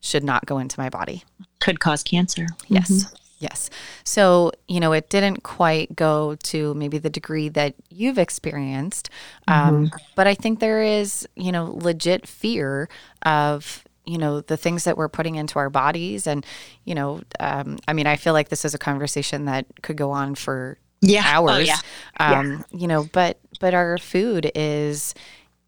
should 0.00 0.24
not 0.24 0.46
go 0.46 0.58
into 0.58 0.78
my 0.78 0.90
body. 0.90 1.24
Could 1.60 1.80
cause 1.80 2.02
cancer. 2.02 2.46
Yes. 2.68 2.90
Mm-hmm. 2.90 3.16
Yes. 3.38 3.70
So, 4.04 4.52
you 4.68 4.78
know, 4.78 4.92
it 4.92 5.10
didn't 5.10 5.42
quite 5.42 5.96
go 5.96 6.36
to 6.44 6.74
maybe 6.74 6.98
the 6.98 7.10
degree 7.10 7.48
that 7.50 7.74
you've 7.90 8.18
experienced. 8.18 9.10
Um, 9.48 9.86
mm-hmm. 9.86 9.96
But 10.14 10.28
I 10.28 10.34
think 10.34 10.60
there 10.60 10.80
is, 10.80 11.26
you 11.34 11.50
know, 11.50 11.72
legit 11.74 12.26
fear 12.26 12.88
of, 13.22 13.84
you 14.04 14.18
know 14.18 14.40
the 14.40 14.56
things 14.56 14.82
that 14.82 14.96
we're 14.96 15.08
putting 15.08 15.36
into 15.36 15.60
our 15.60 15.70
bodies 15.70 16.26
and 16.26 16.44
you 16.84 16.92
know 16.92 17.20
um, 17.38 17.78
i 17.86 17.92
mean 17.92 18.08
i 18.08 18.16
feel 18.16 18.32
like 18.32 18.48
this 18.48 18.64
is 18.64 18.74
a 18.74 18.78
conversation 18.78 19.44
that 19.44 19.64
could 19.82 19.96
go 19.96 20.10
on 20.10 20.34
for 20.34 20.76
yeah. 21.00 21.22
Oh, 21.24 21.48
hours 21.48 21.52
oh, 21.52 21.58
yeah. 21.58 21.78
Um, 22.18 22.50
yeah. 22.50 22.80
you 22.80 22.88
know 22.88 23.08
but 23.12 23.38
but 23.60 23.74
our 23.74 23.98
food 23.98 24.50
is 24.56 25.14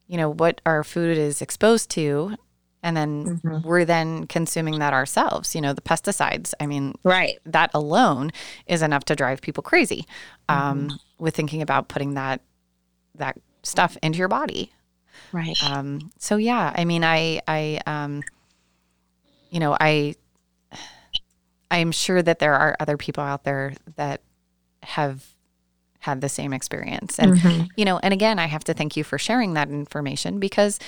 you 0.06 0.16
know 0.16 0.30
what 0.30 0.60
our 0.66 0.84
food 0.84 1.16
is 1.16 1.42
exposed 1.42 1.90
to 1.90 2.36
and 2.82 2.96
then 2.96 3.24
mm-hmm. 3.24 3.66
we're 3.66 3.84
then 3.84 4.26
consuming 4.26 4.78
that 4.78 4.92
ourselves 4.92 5.54
you 5.54 5.60
know 5.60 5.72
the 5.72 5.80
pesticides 5.82 6.52
i 6.60 6.66
mean 6.66 6.94
right 7.02 7.38
that 7.46 7.70
alone 7.74 8.30
is 8.66 8.82
enough 8.82 9.04
to 9.04 9.16
drive 9.16 9.40
people 9.40 9.62
crazy 9.62 10.06
um, 10.48 10.88
mm-hmm. 10.88 11.24
with 11.24 11.34
thinking 11.34 11.62
about 11.62 11.88
putting 11.88 12.14
that 12.14 12.40
that 13.14 13.38
stuff 13.62 13.96
into 14.02 14.18
your 14.18 14.28
body 14.28 14.70
Right. 15.32 15.56
Um, 15.64 16.12
so 16.18 16.36
yeah, 16.36 16.72
I 16.74 16.84
mean, 16.84 17.04
I, 17.04 17.40
I, 17.46 17.80
um, 17.86 18.22
you 19.50 19.60
know, 19.60 19.76
I, 19.78 20.14
I'm 21.70 21.92
sure 21.92 22.22
that 22.22 22.38
there 22.38 22.54
are 22.54 22.76
other 22.78 22.96
people 22.96 23.24
out 23.24 23.44
there 23.44 23.74
that 23.96 24.22
have 24.82 25.33
had 26.04 26.20
the 26.20 26.28
same 26.28 26.52
experience. 26.52 27.18
And, 27.18 27.34
mm-hmm. 27.34 27.64
you 27.76 27.86
know, 27.86 27.98
and 28.02 28.12
again, 28.12 28.38
I 28.38 28.44
have 28.44 28.62
to 28.64 28.74
thank 28.74 28.94
you 28.94 29.04
for 29.04 29.16
sharing 29.16 29.54
that 29.54 29.70
information 29.70 30.38
because, 30.38 30.78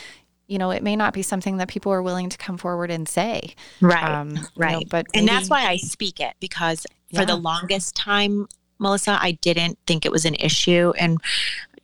you 0.46 0.58
know, 0.58 0.70
it 0.70 0.82
may 0.82 0.94
not 0.94 1.14
be 1.14 1.22
something 1.22 1.56
that 1.56 1.68
people 1.68 1.90
are 1.90 2.02
willing 2.02 2.28
to 2.28 2.36
come 2.36 2.58
forward 2.58 2.90
and 2.90 3.08
say. 3.08 3.54
Right. 3.80 4.04
Um, 4.04 4.38
right. 4.56 4.72
You 4.72 4.76
know, 4.80 4.82
but 4.90 5.06
maybe, 5.14 5.20
and 5.20 5.28
that's 5.28 5.48
why 5.48 5.64
I 5.64 5.78
speak 5.78 6.20
it 6.20 6.34
because 6.38 6.86
for 7.14 7.20
yeah. 7.20 7.24
the 7.24 7.36
longest 7.36 7.96
time, 7.96 8.46
Melissa, 8.78 9.18
I 9.18 9.32
didn't 9.40 9.78
think 9.86 10.04
it 10.04 10.12
was 10.12 10.26
an 10.26 10.34
issue. 10.34 10.92
And 10.98 11.18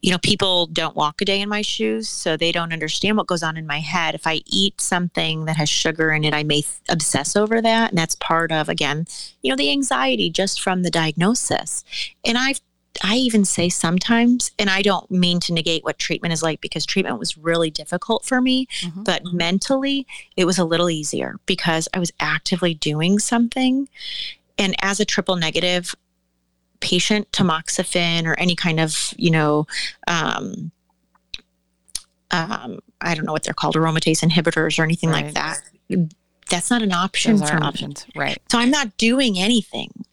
you 0.03 0.11
know, 0.11 0.19
people 0.19 0.67
don't 0.67 0.97
walk 0.97 1.23
a 1.23 1.25
day 1.25 1.41
in 1.41 1.49
my 1.49 1.63
shoes, 1.63 2.09
so 2.09 2.37
they 2.37 2.51
don't 2.51 2.73
understand 2.73 3.17
what 3.17 3.29
goes 3.29 3.45
on 3.45 3.57
in 3.57 3.69
my 3.69 3.79
head. 3.79 4.17
If 4.17 4.27
I 4.27 4.41
eat 4.47 4.81
something 4.81 5.45
that 5.45 5.57
has 5.57 5.69
sugar 5.69 6.11
in 6.11 6.25
it, 6.25 6.35
I 6.35 6.43
may 6.43 6.63
th- 6.63 6.81
obsess 6.89 7.37
over 7.37 7.63
that. 7.63 7.91
And 7.91 7.99
that's 7.99 8.17
part 8.17 8.51
of, 8.51 8.69
again, 8.69 9.07
you 9.43 9.51
know, 9.51 9.57
the 9.57 9.71
anxiety 9.71 10.29
just 10.29 10.61
from 10.61 10.83
the 10.83 10.91
diagnosis. 10.91 11.85
And 12.25 12.37
I've 12.37 12.61
I 13.03 13.17
even 13.17 13.45
say 13.45 13.69
sometimes, 13.69 14.51
and 14.59 14.69
I 14.69 14.83
don't 14.83 15.11
mean 15.11 15.41
to 15.41 15.53
negate 15.53 15.85
what 15.85 15.99
treatment 15.99 16.33
is 16.33 16.43
like 16.43 16.61
because 16.61 16.85
treatment 16.85 17.19
was 17.19 17.39
really 17.39 17.71
difficult 17.71 18.25
for 18.25 18.41
me, 18.41 18.67
mm-hmm. 18.81 19.03
but 19.03 19.25
mentally 19.33 20.07
it 20.37 20.45
was 20.45 20.59
a 20.59 20.65
little 20.65 20.91
easier 20.91 21.37
because 21.47 21.89
I 21.95 21.99
was 21.99 22.13
actively 22.21 22.75
doing 22.75 23.19
something. 23.19 23.89
And 24.59 24.75
as 24.83 25.01
a 25.01 25.05
triple 25.05 25.37
negative 25.37 25.95
patient, 26.81 27.31
tamoxifen 27.33 28.27
or 28.27 28.39
any 28.39 28.55
kind 28.55 28.79
of, 28.79 29.15
you 29.17 29.31
know, 29.31 29.67
um, 30.07 30.71
um, 32.31 32.81
I 33.01 33.15
don't 33.15 33.25
know 33.25 33.33
what 33.33 33.45
they're 33.45 33.55
called, 33.55 33.75
aromatase 33.75 34.23
inhibitors 34.29 34.79
or 34.79 34.83
anything 34.83 35.11
right. 35.11 35.27
like 35.27 35.35
that. 35.35 35.61
That's 36.51 36.71
not 36.71 36.83
an 36.83 36.93
option 36.93 37.37
Those 37.37 37.51
for 37.51 37.63
options, 37.63 38.07
right? 38.15 38.39
So 38.51 38.59
I'm 38.59 38.71
not 38.71 38.97
doing 38.99 39.39
anything. 39.39 40.05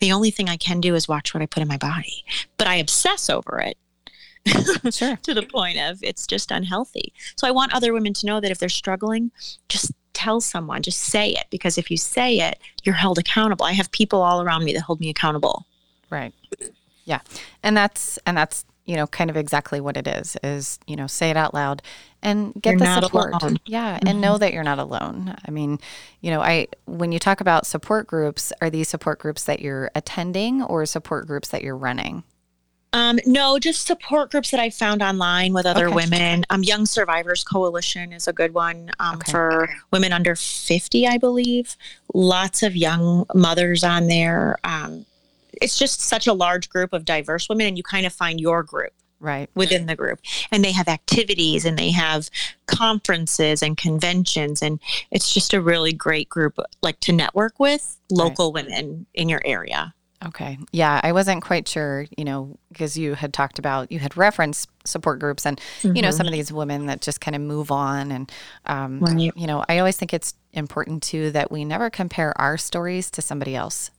The 0.00 0.12
only 0.12 0.30
thing 0.30 0.48
I 0.48 0.56
can 0.56 0.80
do 0.80 0.94
is 0.94 1.08
watch 1.08 1.34
what 1.34 1.42
I 1.42 1.46
put 1.46 1.62
in 1.62 1.68
my 1.68 1.76
body, 1.76 2.24
but 2.58 2.66
I 2.66 2.76
obsess 2.76 3.30
over 3.30 3.60
it. 3.60 3.78
sure. 4.94 5.16
to 5.22 5.34
the 5.34 5.42
point 5.42 5.78
of 5.78 5.98
it's 6.02 6.26
just 6.26 6.50
unhealthy. 6.50 7.12
So 7.36 7.48
I 7.48 7.50
want 7.50 7.74
other 7.74 7.92
women 7.92 8.12
to 8.14 8.26
know 8.26 8.40
that 8.40 8.50
if 8.50 8.58
they're 8.58 8.68
struggling, 8.68 9.32
just 9.68 9.92
tell 10.12 10.40
someone, 10.40 10.82
just 10.82 11.00
say 11.00 11.30
it 11.30 11.46
because 11.50 11.78
if 11.78 11.90
you 11.90 11.96
say 11.96 12.38
it, 12.38 12.58
you're 12.84 12.94
held 12.94 13.18
accountable. 13.18 13.66
I 13.66 13.72
have 13.72 13.90
people 13.90 14.22
all 14.22 14.42
around 14.42 14.64
me 14.64 14.72
that 14.74 14.82
hold 14.82 15.00
me 15.00 15.10
accountable. 15.10 15.66
Right. 16.10 16.32
Yeah. 17.04 17.20
And 17.62 17.76
that's 17.76 18.18
and 18.24 18.36
that's 18.36 18.64
you 18.86 18.94
know, 18.94 19.06
kind 19.08 19.28
of 19.28 19.36
exactly 19.36 19.80
what 19.80 19.96
it 19.96 20.06
is, 20.06 20.36
is, 20.42 20.78
you 20.86 20.94
know, 20.94 21.08
say 21.08 21.28
it 21.28 21.36
out 21.36 21.52
loud 21.52 21.82
and 22.26 22.52
get 22.60 22.72
you're 22.72 22.80
the 22.80 23.00
support. 23.00 23.32
Alone. 23.40 23.56
Yeah. 23.64 23.96
Mm-hmm. 23.96 24.08
And 24.08 24.20
know 24.20 24.36
that 24.36 24.52
you're 24.52 24.64
not 24.64 24.80
alone. 24.80 25.36
I 25.46 25.50
mean, 25.50 25.78
you 26.20 26.30
know, 26.30 26.40
I, 26.40 26.66
when 26.86 27.12
you 27.12 27.18
talk 27.18 27.40
about 27.40 27.66
support 27.66 28.08
groups, 28.08 28.52
are 28.60 28.68
these 28.68 28.88
support 28.88 29.20
groups 29.20 29.44
that 29.44 29.60
you're 29.60 29.90
attending 29.94 30.62
or 30.62 30.84
support 30.86 31.28
groups 31.28 31.48
that 31.48 31.62
you're 31.62 31.76
running? 31.76 32.24
Um, 32.92 33.18
no, 33.26 33.58
just 33.58 33.86
support 33.86 34.30
groups 34.30 34.50
that 34.50 34.58
I 34.58 34.70
found 34.70 35.02
online 35.02 35.52
with 35.52 35.66
other 35.66 35.86
okay. 35.86 35.94
women. 35.94 36.44
Um, 36.50 36.62
Young 36.62 36.84
Survivors 36.84 37.44
Coalition 37.44 38.12
is 38.12 38.26
a 38.26 38.32
good 38.32 38.54
one 38.54 38.90
um, 38.98 39.16
okay. 39.16 39.30
for 39.30 39.68
women 39.92 40.12
under 40.12 40.34
50, 40.34 41.06
I 41.06 41.18
believe. 41.18 41.76
Lots 42.12 42.62
of 42.62 42.74
young 42.74 43.26
mothers 43.34 43.84
on 43.84 44.08
there. 44.08 44.56
Um, 44.64 45.06
it's 45.52 45.78
just 45.78 46.00
such 46.00 46.26
a 46.26 46.32
large 46.32 46.70
group 46.70 46.92
of 46.92 47.04
diverse 47.04 47.48
women 47.48 47.68
and 47.68 47.76
you 47.76 47.82
kind 47.82 48.04
of 48.04 48.12
find 48.12 48.40
your 48.40 48.62
group 48.62 48.92
right 49.20 49.48
within 49.54 49.86
the 49.86 49.96
group 49.96 50.20
and 50.50 50.64
they 50.64 50.72
have 50.72 50.88
activities 50.88 51.64
and 51.64 51.78
they 51.78 51.90
have 51.90 52.28
conferences 52.66 53.62
and 53.62 53.76
conventions 53.76 54.62
and 54.62 54.78
it's 55.10 55.32
just 55.32 55.54
a 55.54 55.60
really 55.60 55.92
great 55.92 56.28
group 56.28 56.58
like 56.82 57.00
to 57.00 57.12
network 57.12 57.58
with 57.58 57.98
local 58.10 58.52
right. 58.52 58.66
women 58.66 59.06
in 59.14 59.28
your 59.28 59.40
area 59.44 59.94
okay 60.24 60.58
yeah 60.72 61.00
i 61.02 61.12
wasn't 61.12 61.42
quite 61.42 61.66
sure 61.66 62.06
you 62.16 62.24
know 62.24 62.58
because 62.70 62.96
you 62.96 63.14
had 63.14 63.32
talked 63.32 63.58
about 63.58 63.90
you 63.90 63.98
had 63.98 64.16
referenced 64.16 64.68
support 64.84 65.18
groups 65.18 65.46
and 65.46 65.60
mm-hmm. 65.80 65.96
you 65.96 66.02
know 66.02 66.10
some 66.10 66.26
of 66.26 66.32
mm-hmm. 66.32 66.38
these 66.38 66.52
women 66.52 66.86
that 66.86 67.00
just 67.00 67.20
kind 67.20 67.34
of 67.34 67.40
move 67.40 67.70
on 67.70 68.12
and 68.12 68.32
um, 68.66 69.00
right. 69.00 69.32
you 69.34 69.46
know 69.46 69.64
i 69.68 69.78
always 69.78 69.96
think 69.96 70.12
it's 70.12 70.34
important 70.52 71.02
too 71.02 71.30
that 71.30 71.50
we 71.50 71.64
never 71.64 71.90
compare 71.90 72.38
our 72.40 72.56
stories 72.56 73.10
to 73.10 73.22
somebody 73.22 73.54
else 73.54 73.90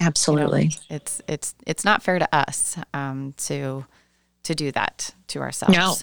Absolutely. 0.00 0.62
You 0.62 0.68
know, 0.68 0.74
it's 0.96 1.22
it's 1.28 1.54
it's 1.66 1.84
not 1.84 2.02
fair 2.02 2.18
to 2.18 2.34
us 2.34 2.78
um, 2.94 3.34
to 3.38 3.84
to 4.44 4.54
do 4.54 4.72
that 4.72 5.14
to 5.28 5.40
ourselves. 5.40 5.76
No. 5.76 5.94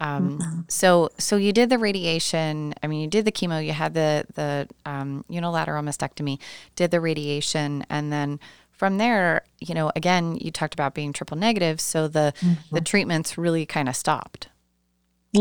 Um, 0.00 0.38
mm-hmm. 0.38 0.60
So 0.68 1.10
so 1.18 1.36
you 1.36 1.52
did 1.52 1.70
the 1.70 1.78
radiation. 1.78 2.74
I 2.82 2.86
mean, 2.86 3.00
you 3.00 3.06
did 3.08 3.24
the 3.24 3.32
chemo. 3.32 3.64
You 3.64 3.72
had 3.72 3.94
the 3.94 4.26
the 4.34 4.68
um, 4.84 5.24
unilateral 5.28 5.82
mastectomy. 5.82 6.38
Did 6.76 6.90
the 6.90 7.00
radiation, 7.00 7.86
and 7.88 8.12
then 8.12 8.40
from 8.72 8.98
there, 8.98 9.42
you 9.60 9.74
know, 9.74 9.92
again, 9.94 10.36
you 10.40 10.50
talked 10.50 10.74
about 10.74 10.94
being 10.94 11.12
triple 11.12 11.36
negative. 11.36 11.80
So 11.80 12.08
the 12.08 12.34
mm-hmm. 12.40 12.74
the 12.74 12.80
treatments 12.80 13.38
really 13.38 13.66
kind 13.66 13.88
of 13.88 13.96
stopped. 13.96 14.48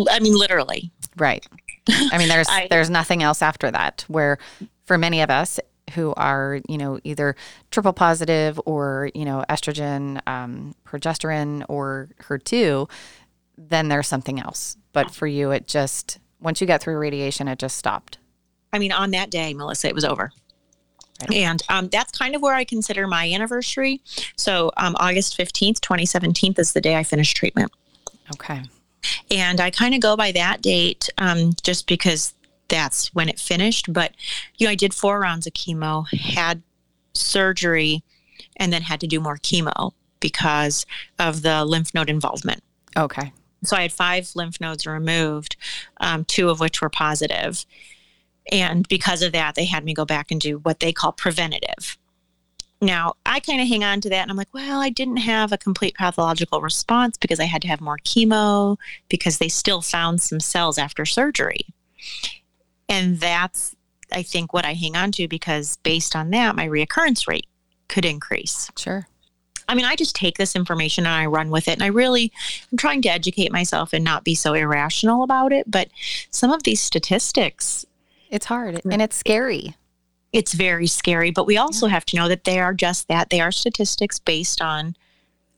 I 0.10 0.20
mean, 0.20 0.36
literally. 0.36 0.92
Right. 1.18 1.46
I 1.90 2.18
mean, 2.18 2.30
there's 2.30 2.48
I, 2.50 2.68
there's 2.70 2.90
nothing 2.90 3.24
else 3.24 3.42
after 3.42 3.72
that. 3.72 4.06
Where 4.08 4.38
for 4.86 4.98
many 4.98 5.22
of 5.22 5.30
us, 5.30 5.60
who 5.92 6.14
are, 6.16 6.60
you 6.68 6.78
know, 6.78 7.00
either 7.04 7.36
triple 7.72 7.94
positive 7.94 8.60
or, 8.66 9.10
you 9.14 9.26
know, 9.26 9.44
estrogen, 9.50 10.26
um, 10.28 10.76
progesterone, 10.86 11.66
or 11.68 12.10
HER2, 12.22 12.90
then 13.58 13.90
there's 13.90 14.08
something 14.08 14.40
else. 14.40 14.78
But 14.92 15.12
for 15.12 15.28
you, 15.28 15.52
it 15.52 15.68
just, 15.68 16.20
once 16.40 16.62
you 16.62 16.68
got 16.68 16.82
through 16.82 16.98
radiation, 16.98 17.48
it 17.48 17.60
just 17.60 17.78
stopped. 17.78 18.18
I 18.72 18.80
mean, 18.80 18.92
on 18.92 19.12
that 19.12 19.30
day, 19.30 19.54
Melissa, 19.54 19.88
it 19.88 19.96
was 19.96 20.06
over. 20.06 20.32
Right. 21.22 21.40
And 21.40 21.62
um, 21.70 21.90
that's 21.90 22.18
kind 22.18 22.36
of 22.36 22.42
where 22.42 22.56
I 22.56 22.64
consider 22.64 23.08
my 23.08 23.32
anniversary. 23.32 24.02
So 24.36 24.72
um, 24.78 24.96
August 25.00 25.38
15th, 25.38 25.80
2017 25.80 26.56
is 26.58 26.74
the 26.74 26.82
day 26.82 26.96
I 26.96 27.04
finished 27.04 27.38
treatment. 27.38 27.72
Okay. 28.34 28.64
And 29.30 29.60
I 29.60 29.70
kind 29.70 29.94
of 29.94 30.02
go 30.02 30.16
by 30.16 30.32
that 30.32 30.62
date 30.62 31.10
um, 31.18 31.54
just 31.62 31.88
because 31.88 32.34
that's 32.74 33.14
when 33.14 33.30
it 33.30 33.40
finished. 33.40 33.94
But 33.94 34.14
you 34.58 34.66
know, 34.66 34.72
I 34.72 34.76
did 34.76 34.94
four 34.94 35.20
rounds 35.20 35.46
of 35.46 35.54
chemo, 35.54 36.12
had 36.12 36.64
surgery, 37.14 38.04
and 38.58 38.74
then 38.74 38.82
had 38.82 39.00
to 39.02 39.08
do 39.08 39.20
more 39.20 39.38
chemo 39.38 39.94
because 40.20 40.86
of 41.20 41.44
the 41.44 41.64
lymph 41.66 41.94
node 41.94 42.10
involvement. 42.10 42.64
Okay. 42.98 43.32
So 43.64 43.78
I 43.78 43.84
had 43.84 43.94
five 43.94 44.32
lymph 44.36 44.60
nodes 44.60 44.88
removed, 44.88 45.56
um, 46.02 46.26
two 46.26 46.50
of 46.50 46.60
which 46.60 46.82
were 46.82 46.90
positive. 46.90 47.66
And 48.52 48.88
because 48.88 49.22
of 49.22 49.32
that, 49.34 49.56
they 49.56 49.66
had 49.66 49.86
me 49.86 49.94
go 49.94 50.04
back 50.04 50.32
and 50.32 50.42
do 50.42 50.58
what 50.60 50.80
they 50.80 50.92
call 50.92 51.14
preventative. 51.14 51.98
Now, 52.82 53.14
I 53.26 53.40
kind 53.40 53.62
of 53.62 53.68
hang 53.68 53.86
on 53.86 54.02
to 54.02 54.10
that 54.10 54.24
and 54.24 54.32
I'm 54.32 54.36
like, 54.36 54.54
well, 54.54 54.82
I 54.82 54.90
didn't 54.90 55.18
have 55.18 55.54
a 55.54 55.58
complete 55.58 55.96
pathological 55.96 56.60
response 56.60 57.18
because 57.18 57.40
I 57.40 57.46
had 57.46 57.62
to 57.62 57.68
have 57.70 57.80
more 57.80 58.00
chemo 58.00 58.78
because 59.08 59.38
they 59.38 59.48
still 59.48 59.82
found 59.82 60.22
some 60.22 60.42
cells 60.42 60.78
after 60.78 61.06
surgery. 61.06 61.68
And 62.90 63.20
that's, 63.20 63.76
I 64.12 64.24
think, 64.24 64.54
what 64.54 64.66
I 64.66 64.74
hang 64.74 64.96
on 64.96 65.12
to 65.14 65.28
because 65.28 65.78
based 65.78 66.16
on 66.16 66.30
that, 66.32 66.56
my 66.56 66.68
reoccurrence 66.68 67.28
rate 67.28 67.48
could 67.88 68.06
increase. 68.06 68.70
Sure. 68.78 69.08
I 69.68 69.76
mean, 69.76 69.86
I 69.86 69.96
just 69.96 70.16
take 70.16 70.38
this 70.38 70.56
information 70.56 71.06
and 71.06 71.14
I 71.14 71.26
run 71.26 71.50
with 71.50 71.68
it. 71.68 71.74
And 71.74 71.84
I 71.84 71.88
really, 71.88 72.32
I'm 72.72 72.78
trying 72.78 73.02
to 73.04 73.10
educate 73.10 73.52
myself 73.52 73.94
and 73.94 74.04
not 74.04 74.24
be 74.24 74.36
so 74.36 74.54
irrational 74.54 75.24
about 75.24 75.54
it. 75.54 75.70
But 75.70 75.90
some 76.30 76.52
of 76.52 76.64
these 76.64 76.82
statistics, 76.82 77.86
it's 78.30 78.46
hard 78.46 78.82
and 78.84 79.02
it's 79.02 79.16
scary. 79.16 79.76
It's 80.34 80.54
very 80.54 80.88
scary. 80.88 81.32
But 81.32 81.48
we 81.48 81.58
also 81.58 81.86
yeah. 81.86 81.94
have 81.94 82.06
to 82.08 82.16
know 82.16 82.28
that 82.28 82.44
they 82.44 82.60
are 82.60 82.74
just 82.74 83.08
that. 83.08 83.30
They 83.30 83.40
are 83.40 83.52
statistics 83.52 84.20
based 84.20 84.62
on 84.62 84.96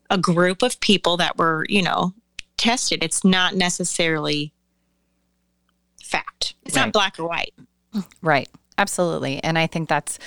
a 0.10 0.18
group 0.18 0.62
of 0.62 0.80
people 0.82 1.18
that 1.18 1.38
were, 1.38 1.66
you 1.70 1.82
know, 1.82 2.14
tested. 2.58 3.04
It's 3.04 3.24
not 3.24 3.56
necessarily 3.56 4.54
fact. 6.06 6.56
It's 6.66 6.76
right. 6.76 6.86
not 6.86 6.94
black 6.94 7.20
or 7.20 7.28
white. 7.28 7.54
Right. 8.22 8.50
Absolutely. 8.78 9.44
And 9.44 9.58
I 9.58 9.68
think 9.68 9.90
that's 9.90 10.20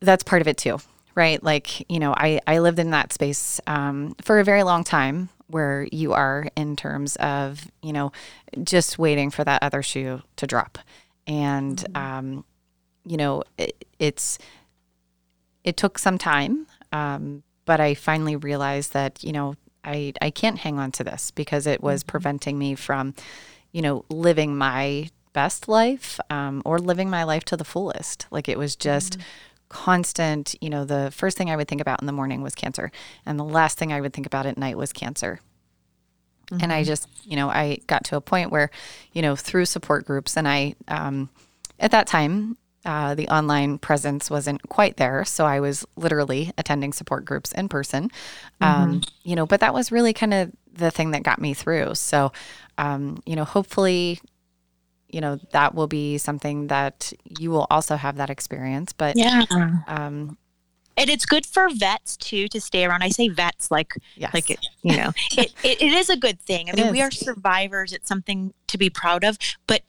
that's 0.00 0.22
part 0.22 0.42
of 0.42 0.48
it 0.48 0.56
too. 0.56 0.78
Right. 1.14 1.42
Like, 1.42 1.90
you 1.90 1.98
know, 1.98 2.14
I, 2.16 2.40
I 2.46 2.60
lived 2.60 2.78
in 2.78 2.90
that 2.90 3.12
space 3.12 3.60
um, 3.66 4.14
for 4.22 4.38
a 4.38 4.44
very 4.44 4.62
long 4.62 4.84
time 4.84 5.28
where 5.48 5.86
you 5.90 6.12
are 6.12 6.48
in 6.56 6.76
terms 6.76 7.16
of, 7.16 7.70
you 7.82 7.92
know, 7.92 8.12
just 8.62 8.98
waiting 8.98 9.30
for 9.30 9.42
that 9.44 9.62
other 9.62 9.82
shoe 9.82 10.22
to 10.36 10.46
drop. 10.46 10.78
And, 11.26 11.76
mm-hmm. 11.76 11.96
um, 11.96 12.44
you 13.04 13.16
know, 13.16 13.42
it, 13.58 13.84
it's, 13.98 14.38
it 15.64 15.76
took 15.76 15.98
some 15.98 16.16
time, 16.16 16.66
um, 16.92 17.42
but 17.64 17.80
I 17.80 17.94
finally 17.94 18.36
realized 18.36 18.92
that, 18.92 19.22
you 19.24 19.32
know, 19.32 19.56
I, 19.84 20.12
I 20.22 20.30
can't 20.30 20.58
hang 20.58 20.78
on 20.78 20.92
to 20.92 21.04
this 21.04 21.32
because 21.32 21.66
it 21.66 21.82
was 21.82 22.02
mm-hmm. 22.02 22.10
preventing 22.10 22.58
me 22.58 22.76
from, 22.76 23.14
you 23.72 23.82
know, 23.82 24.04
living 24.08 24.56
my 24.56 25.10
best 25.32 25.68
life 25.68 26.18
um, 26.28 26.62
or 26.64 26.78
living 26.78 27.08
my 27.08 27.24
life 27.24 27.44
to 27.44 27.56
the 27.56 27.64
fullest. 27.64 28.26
Like 28.30 28.48
it 28.48 28.58
was 28.58 28.76
just 28.76 29.14
mm-hmm. 29.14 29.22
constant, 29.68 30.54
you 30.60 30.70
know, 30.70 30.84
the 30.84 31.10
first 31.12 31.36
thing 31.36 31.50
I 31.50 31.56
would 31.56 31.68
think 31.68 31.80
about 31.80 32.00
in 32.00 32.06
the 32.06 32.12
morning 32.12 32.42
was 32.42 32.54
cancer, 32.54 32.90
and 33.24 33.38
the 33.38 33.44
last 33.44 33.78
thing 33.78 33.92
I 33.92 34.00
would 34.00 34.12
think 34.12 34.26
about 34.26 34.46
at 34.46 34.58
night 34.58 34.76
was 34.76 34.92
cancer. 34.92 35.40
Mm-hmm. 36.50 36.64
And 36.64 36.72
I 36.72 36.80
mm-hmm. 36.80 36.88
just, 36.88 37.08
you 37.24 37.36
know, 37.36 37.48
I 37.48 37.78
got 37.86 38.04
to 38.04 38.16
a 38.16 38.20
point 38.20 38.50
where, 38.50 38.70
you 39.12 39.22
know, 39.22 39.36
through 39.36 39.66
support 39.66 40.04
groups, 40.04 40.36
and 40.36 40.48
I, 40.48 40.74
um, 40.88 41.30
at 41.78 41.92
that 41.92 42.06
time, 42.06 42.56
uh, 42.84 43.14
the 43.14 43.28
online 43.28 43.78
presence 43.78 44.30
wasn't 44.30 44.62
quite 44.68 44.96
there. 44.96 45.24
So 45.24 45.44
I 45.44 45.60
was 45.60 45.84
literally 45.96 46.52
attending 46.56 46.92
support 46.92 47.24
groups 47.24 47.52
in 47.52 47.68
person, 47.68 48.10
mm-hmm. 48.60 48.64
um, 48.64 49.02
you 49.22 49.36
know, 49.36 49.46
but 49.46 49.60
that 49.60 49.74
was 49.74 49.92
really 49.92 50.12
kind 50.12 50.32
of 50.32 50.50
the 50.72 50.90
thing 50.90 51.10
that 51.10 51.22
got 51.22 51.40
me 51.40 51.52
through. 51.52 51.94
So 51.94 52.32
um, 52.80 53.22
you 53.26 53.36
know, 53.36 53.44
hopefully, 53.44 54.20
you 55.08 55.20
know, 55.20 55.38
that 55.52 55.74
will 55.74 55.86
be 55.86 56.16
something 56.16 56.68
that 56.68 57.12
you 57.38 57.50
will 57.50 57.66
also 57.70 57.96
have 57.96 58.16
that 58.16 58.30
experience. 58.30 58.92
But 58.94 59.16
yeah. 59.16 59.44
Um, 59.86 60.38
and 60.96 61.08
it's 61.08 61.24
good 61.24 61.46
for 61.46 61.68
vets 61.70 62.16
too 62.16 62.48
to 62.48 62.60
stay 62.60 62.84
around. 62.84 63.02
I 63.02 63.10
say 63.10 63.28
vets 63.28 63.70
like 63.70 63.94
yes. 64.16 64.34
like 64.34 64.50
it, 64.50 64.66
you 64.82 64.96
know 64.96 65.12
it, 65.32 65.52
it, 65.62 65.80
it 65.80 65.92
is 65.92 66.10
a 66.10 66.16
good 66.16 66.40
thing. 66.40 66.68
I 66.68 66.74
mean, 66.74 66.90
we 66.90 67.00
are 67.00 67.10
survivors. 67.10 67.92
It's 67.92 68.08
something 68.08 68.52
to 68.66 68.78
be 68.78 68.90
proud 68.90 69.24
of. 69.24 69.38
But 69.66 69.82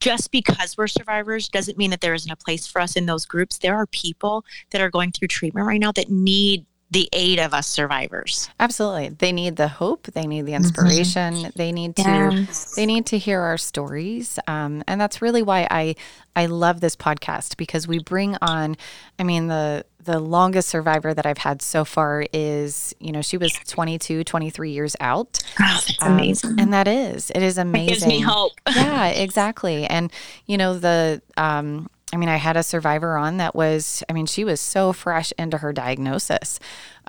just 0.00 0.30
because 0.30 0.76
we're 0.76 0.86
survivors 0.86 1.48
doesn't 1.48 1.78
mean 1.78 1.90
that 1.90 2.00
there 2.00 2.14
isn't 2.14 2.30
a 2.30 2.36
place 2.36 2.66
for 2.66 2.80
us 2.80 2.96
in 2.96 3.06
those 3.06 3.26
groups. 3.26 3.58
There 3.58 3.74
are 3.74 3.86
people 3.86 4.44
that 4.70 4.80
are 4.80 4.90
going 4.90 5.12
through 5.12 5.28
treatment 5.28 5.66
right 5.66 5.80
now 5.80 5.92
that 5.92 6.10
need 6.10 6.66
the 6.90 7.08
aid 7.12 7.38
of 7.38 7.52
us 7.52 7.66
survivors. 7.66 8.48
Absolutely. 8.58 9.10
They 9.10 9.32
need 9.32 9.56
the 9.56 9.68
hope, 9.68 10.06
they 10.06 10.26
need 10.26 10.46
the 10.46 10.54
inspiration, 10.54 11.34
mm-hmm. 11.34 11.50
they 11.54 11.70
need 11.70 11.96
to 11.96 12.02
yes. 12.02 12.74
they 12.74 12.86
need 12.86 13.06
to 13.06 13.18
hear 13.18 13.40
our 13.40 13.58
stories. 13.58 14.38
Um, 14.46 14.82
and 14.86 15.00
that's 15.00 15.20
really 15.20 15.42
why 15.42 15.66
I 15.70 15.96
I 16.34 16.46
love 16.46 16.80
this 16.80 16.96
podcast 16.96 17.56
because 17.56 17.86
we 17.86 17.98
bring 17.98 18.36
on 18.40 18.76
I 19.18 19.24
mean 19.24 19.48
the 19.48 19.84
the 20.08 20.18
longest 20.18 20.70
survivor 20.70 21.12
that 21.12 21.26
I've 21.26 21.38
had 21.38 21.60
so 21.60 21.84
far 21.84 22.24
is, 22.32 22.94
you 22.98 23.12
know, 23.12 23.20
she 23.20 23.36
was 23.36 23.52
22, 23.66 24.24
23 24.24 24.70
years 24.70 24.96
out. 25.00 25.38
Oh, 25.60 25.82
that's 25.86 26.02
um, 26.02 26.14
amazing. 26.14 26.58
And 26.58 26.72
that 26.72 26.88
is, 26.88 27.30
it 27.34 27.42
is 27.42 27.58
amazing. 27.58 27.88
It 27.88 27.90
gives 27.90 28.06
me 28.06 28.20
hope. 28.20 28.52
yeah, 28.74 29.08
exactly. 29.08 29.84
And, 29.84 30.10
you 30.46 30.56
know, 30.56 30.78
the, 30.78 31.20
um, 31.36 31.90
I 32.12 32.16
mean, 32.16 32.28
I 32.28 32.36
had 32.36 32.56
a 32.56 32.62
survivor 32.62 33.16
on 33.16 33.36
that 33.36 33.54
was, 33.54 34.02
I 34.08 34.12
mean, 34.12 34.26
she 34.26 34.44
was 34.44 34.60
so 34.60 34.92
fresh 34.92 35.32
into 35.38 35.58
her 35.58 35.72
diagnosis. 35.72 36.58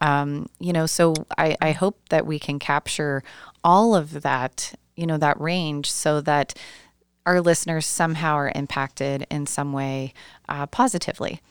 Um, 0.02 0.50
you 0.60 0.74
know, 0.74 0.86
so 0.86 1.14
I, 1.38 1.56
I 1.62 1.72
hope 1.72 2.10
that 2.10 2.26
we 2.26 2.38
can 2.40 2.60
capture 2.60 3.24
all 3.64 3.96
of 3.96 4.22
that, 4.22 4.74
you 4.96 5.06
know, 5.06 5.18
that 5.18 5.40
range 5.40 5.90
so 5.92 6.22
that 6.22 6.54
our 7.26 7.42
listeners 7.42 7.86
somehow 7.86 8.36
are 8.36 8.52
impacted 8.56 9.26
in 9.30 9.46
some 9.46 9.72
way 9.72 10.14
uh, 10.50 10.66
positively, 10.66 11.42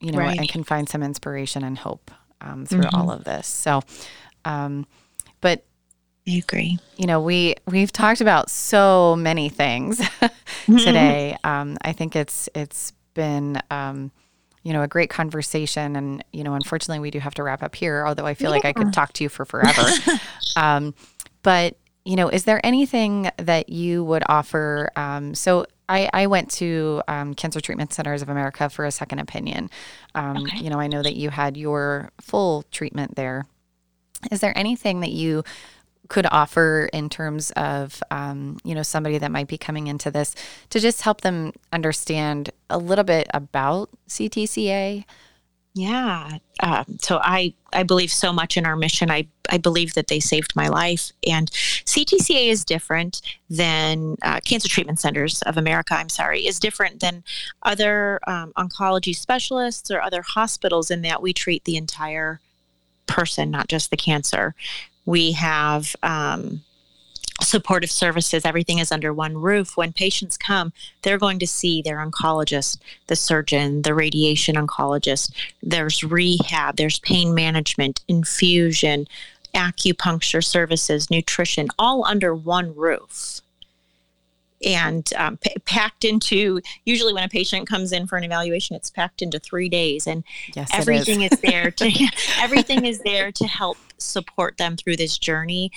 you 0.00 0.12
know, 0.12 0.18
right. 0.18 0.38
and 0.38 0.48
can 0.48 0.64
find 0.64 0.88
some 0.88 1.02
inspiration 1.02 1.64
and 1.64 1.78
hope 1.78 2.10
um, 2.40 2.66
through 2.66 2.82
mm-hmm. 2.82 2.96
all 2.96 3.10
of 3.10 3.24
this. 3.24 3.46
So, 3.46 3.82
um, 4.44 4.86
but 5.40 5.64
I 6.28 6.32
agree. 6.32 6.78
You 6.96 7.06
know, 7.06 7.20
we 7.20 7.54
we've 7.66 7.92
talked 7.92 8.20
about 8.20 8.50
so 8.50 9.14
many 9.16 9.48
things 9.48 10.00
mm-hmm. 10.00 10.76
today. 10.76 11.36
Um, 11.44 11.76
I 11.82 11.92
think 11.92 12.16
it's 12.16 12.48
it's 12.54 12.92
been 13.14 13.62
um, 13.70 14.10
you 14.62 14.72
know 14.72 14.82
a 14.82 14.88
great 14.88 15.08
conversation, 15.08 15.94
and 15.94 16.24
you 16.32 16.42
know, 16.42 16.54
unfortunately, 16.54 17.00
we 17.00 17.10
do 17.10 17.20
have 17.20 17.34
to 17.34 17.42
wrap 17.44 17.62
up 17.62 17.76
here. 17.76 18.04
Although 18.06 18.26
I 18.26 18.34
feel 18.34 18.50
yeah. 18.50 18.56
like 18.56 18.64
I 18.64 18.72
could 18.72 18.92
talk 18.92 19.12
to 19.14 19.24
you 19.24 19.28
for 19.28 19.44
forever. 19.44 19.88
um, 20.56 20.94
but 21.42 21.76
you 22.04 22.16
know, 22.16 22.28
is 22.28 22.44
there 22.44 22.64
anything 22.64 23.30
that 23.36 23.68
you 23.68 24.02
would 24.04 24.22
offer? 24.28 24.90
Um, 24.96 25.34
so 25.34 25.66
I, 25.88 26.08
I, 26.12 26.26
went 26.28 26.50
to 26.52 27.02
um, 27.08 27.34
Cancer 27.34 27.60
Treatment 27.60 27.92
Centers 27.92 28.22
of 28.22 28.28
America 28.28 28.68
for 28.70 28.84
a 28.84 28.92
second 28.92 29.18
opinion. 29.18 29.70
Um, 30.14 30.38
okay. 30.38 30.58
You 30.58 30.70
know, 30.70 30.78
I 30.78 30.86
know 30.86 31.02
that 31.02 31.16
you 31.16 31.30
had 31.30 31.56
your 31.56 32.10
full 32.20 32.64
treatment 32.70 33.16
there. 33.16 33.46
Is 34.30 34.40
there 34.40 34.56
anything 34.56 35.00
that 35.00 35.10
you 35.10 35.42
could 36.08 36.26
offer 36.30 36.88
in 36.92 37.08
terms 37.08 37.50
of 37.52 38.02
um, 38.10 38.58
you 38.64 38.74
know 38.74 38.82
somebody 38.82 39.18
that 39.18 39.30
might 39.30 39.48
be 39.48 39.58
coming 39.58 39.86
into 39.86 40.10
this 40.10 40.34
to 40.70 40.80
just 40.80 41.02
help 41.02 41.20
them 41.20 41.52
understand 41.72 42.50
a 42.70 42.78
little 42.78 43.04
bit 43.04 43.28
about 43.32 43.90
CTCA? 44.08 45.04
Yeah. 45.76 46.38
Um, 46.60 46.96
so 47.02 47.20
I 47.22 47.52
I 47.74 47.82
believe 47.82 48.10
so 48.10 48.32
much 48.32 48.56
in 48.56 48.64
our 48.64 48.76
mission. 48.76 49.10
I 49.10 49.26
I 49.50 49.58
believe 49.58 49.92
that 49.92 50.06
they 50.08 50.20
saved 50.20 50.56
my 50.56 50.68
life. 50.68 51.12
And 51.26 51.50
CTCA 51.50 52.48
is 52.48 52.64
different 52.64 53.20
than 53.50 54.16
uh, 54.22 54.40
Cancer 54.40 54.68
Treatment 54.68 54.98
Centers 54.98 55.42
of 55.42 55.58
America. 55.58 55.94
I'm 55.94 56.08
sorry, 56.08 56.46
is 56.46 56.58
different 56.58 57.00
than 57.00 57.24
other 57.62 58.20
um, 58.26 58.54
oncology 58.56 59.14
specialists 59.14 59.90
or 59.90 60.00
other 60.00 60.22
hospitals 60.22 60.90
in 60.90 61.02
that 61.02 61.20
we 61.20 61.34
treat 61.34 61.64
the 61.64 61.76
entire 61.76 62.40
person, 63.06 63.50
not 63.50 63.68
just 63.68 63.90
the 63.90 63.98
cancer. 63.98 64.54
We 65.06 65.32
have 65.32 65.96
um, 66.02 66.62
supportive 67.40 67.90
services. 67.90 68.44
Everything 68.44 68.78
is 68.78 68.92
under 68.92 69.12
one 69.12 69.36
roof. 69.36 69.76
When 69.76 69.92
patients 69.92 70.36
come, 70.36 70.72
they're 71.02 71.18
going 71.18 71.38
to 71.38 71.46
see 71.46 71.82
their 71.82 71.98
oncologist, 71.98 72.78
the 73.06 73.16
surgeon, 73.16 73.82
the 73.82 73.94
radiation 73.94 74.56
oncologist. 74.56 75.32
There's 75.62 76.02
rehab, 76.02 76.76
there's 76.76 76.98
pain 76.98 77.34
management, 77.34 78.02
infusion, 78.08 79.06
acupuncture 79.54 80.44
services, 80.44 81.10
nutrition, 81.10 81.68
all 81.78 82.04
under 82.04 82.34
one 82.34 82.74
roof 82.74 83.40
and 84.64 85.12
um, 85.14 85.36
p- 85.36 85.54
packed 85.64 86.04
into 86.04 86.60
usually 86.84 87.12
when 87.12 87.24
a 87.24 87.28
patient 87.28 87.68
comes 87.68 87.92
in 87.92 88.06
for 88.06 88.16
an 88.16 88.24
evaluation 88.24 88.76
it's 88.76 88.90
packed 88.90 89.22
into 89.22 89.38
three 89.38 89.68
days 89.68 90.06
and 90.06 90.24
yes, 90.54 90.70
everything 90.72 91.22
is. 91.22 91.32
is 91.32 91.40
there 91.40 91.70
to 91.70 91.90
everything 92.40 92.84
is 92.86 93.00
there 93.00 93.30
to 93.32 93.46
help 93.46 93.76
support 93.98 94.56
them 94.56 94.76
through 94.76 94.96
this 94.96 95.18
journey 95.18 95.70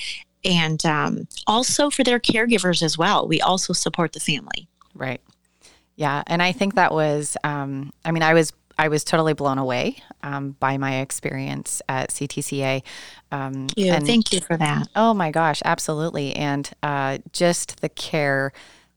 and 0.45 0.85
um, 0.85 1.27
also 1.47 1.89
for 1.89 2.03
their 2.03 2.19
caregivers 2.19 2.81
as 2.81 2.97
well 2.97 3.27
we 3.27 3.41
also 3.41 3.73
support 3.73 4.13
the 4.13 4.19
family 4.19 4.67
right 4.93 5.21
yeah 5.95 6.23
and 6.27 6.41
i 6.41 6.51
think 6.51 6.75
that 6.75 6.93
was 6.93 7.35
um, 7.43 7.91
i 8.05 8.11
mean 8.11 8.23
i 8.23 8.33
was 8.33 8.53
I 8.79 8.87
was 8.87 9.03
totally 9.03 9.33
blown 9.33 9.57
away 9.57 9.97
um, 10.23 10.55
by 10.61 10.77
my 10.77 11.01
experience 11.01 11.81
at 11.89 12.11
CTCA. 12.11 12.81
Um, 13.31 13.67
yeah, 13.75 13.95
and, 13.95 14.05
thank 14.05 14.33
you 14.33 14.41
for 14.41 14.57
that. 14.57 14.87
Oh 14.95 15.13
my 15.13 15.31
gosh, 15.31 15.61
absolutely. 15.65 16.35
And 16.35 16.69
uh, 16.81 17.19
just 17.31 17.81
the 17.81 17.89
care 17.89 18.51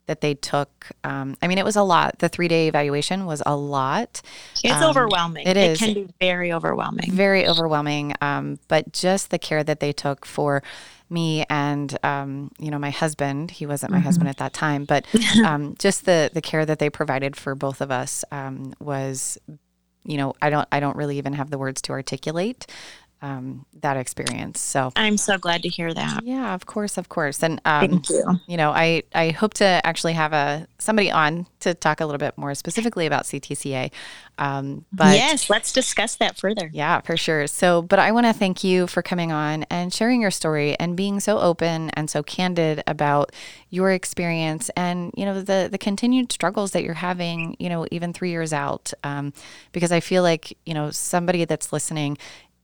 that 0.06 0.20
they 0.20 0.34
took. 0.34 0.90
Um, 1.04 1.36
I 1.42 1.46
mean, 1.46 1.58
it 1.58 1.64
was 1.64 1.76
a 1.76 1.82
lot. 1.82 2.18
The 2.18 2.28
three 2.28 2.48
day 2.48 2.68
evaluation 2.68 3.24
was 3.24 3.42
a 3.46 3.56
lot. 3.56 4.20
It's 4.64 4.74
um, 4.74 4.90
overwhelming. 4.90 5.46
It 5.46 5.56
is. 5.56 5.80
It 5.80 5.84
can 5.84 5.94
be 5.94 6.12
very 6.20 6.52
overwhelming. 6.52 7.12
Very 7.12 7.46
overwhelming. 7.46 8.14
Um, 8.20 8.58
but 8.68 8.92
just 8.92 9.30
the 9.30 9.38
care 9.38 9.62
that 9.62 9.80
they 9.80 9.92
took 9.92 10.26
for 10.26 10.62
me 11.12 11.44
and 11.50 11.96
um, 12.02 12.50
you 12.58 12.70
know 12.70 12.78
my 12.78 12.90
husband 12.90 13.50
he 13.50 13.66
wasn't 13.66 13.92
my 13.92 13.98
mm-hmm. 13.98 14.06
husband 14.06 14.30
at 14.30 14.38
that 14.38 14.54
time 14.54 14.86
but 14.86 15.04
um, 15.44 15.74
just 15.78 16.06
the 16.06 16.30
the 16.32 16.40
care 16.40 16.64
that 16.64 16.78
they 16.78 16.88
provided 16.88 17.36
for 17.36 17.54
both 17.54 17.80
of 17.82 17.90
us 17.90 18.24
um, 18.32 18.72
was 18.80 19.38
you 20.04 20.16
know 20.16 20.34
i 20.42 20.50
don't 20.50 20.66
i 20.72 20.80
don't 20.80 20.96
really 20.96 21.18
even 21.18 21.34
have 21.34 21.50
the 21.50 21.58
words 21.58 21.80
to 21.82 21.92
articulate 21.92 22.66
um, 23.22 23.64
that 23.80 23.96
experience. 23.96 24.60
So 24.60 24.92
I'm 24.96 25.16
so 25.16 25.38
glad 25.38 25.62
to 25.62 25.68
hear 25.68 25.94
that. 25.94 26.24
Yeah, 26.24 26.54
of 26.54 26.66
course, 26.66 26.98
of 26.98 27.08
course. 27.08 27.42
And 27.42 27.60
um, 27.64 27.88
thank 27.88 28.10
you. 28.10 28.40
You 28.48 28.56
know, 28.56 28.72
I 28.72 29.04
I 29.14 29.30
hope 29.30 29.54
to 29.54 29.64
actually 29.64 30.14
have 30.14 30.32
a 30.32 30.66
somebody 30.78 31.10
on 31.10 31.46
to 31.60 31.72
talk 31.74 32.00
a 32.00 32.06
little 32.06 32.18
bit 32.18 32.36
more 32.36 32.54
specifically 32.56 33.06
about 33.06 33.22
CTCA. 33.24 33.92
Um, 34.38 34.84
but 34.92 35.14
yes, 35.14 35.48
let's 35.48 35.72
discuss 35.72 36.16
that 36.16 36.36
further. 36.36 36.68
Yeah, 36.72 37.00
for 37.00 37.16
sure. 37.16 37.46
So, 37.46 37.80
but 37.82 38.00
I 38.00 38.10
want 38.10 38.26
to 38.26 38.32
thank 38.32 38.64
you 38.64 38.88
for 38.88 39.02
coming 39.02 39.30
on 39.30 39.64
and 39.70 39.94
sharing 39.94 40.20
your 40.20 40.32
story 40.32 40.76
and 40.80 40.96
being 40.96 41.20
so 41.20 41.38
open 41.38 41.90
and 41.90 42.10
so 42.10 42.24
candid 42.24 42.82
about 42.88 43.30
your 43.70 43.92
experience 43.92 44.70
and 44.76 45.12
you 45.16 45.24
know 45.24 45.40
the 45.40 45.68
the 45.70 45.78
continued 45.78 46.32
struggles 46.32 46.72
that 46.72 46.82
you're 46.82 46.94
having. 46.94 47.56
You 47.60 47.68
know, 47.68 47.86
even 47.92 48.12
three 48.12 48.30
years 48.30 48.52
out, 48.52 48.92
um, 49.04 49.32
because 49.70 49.92
I 49.92 50.00
feel 50.00 50.24
like 50.24 50.58
you 50.66 50.74
know 50.74 50.90
somebody 50.90 51.44
that's 51.44 51.72
listening 51.72 52.18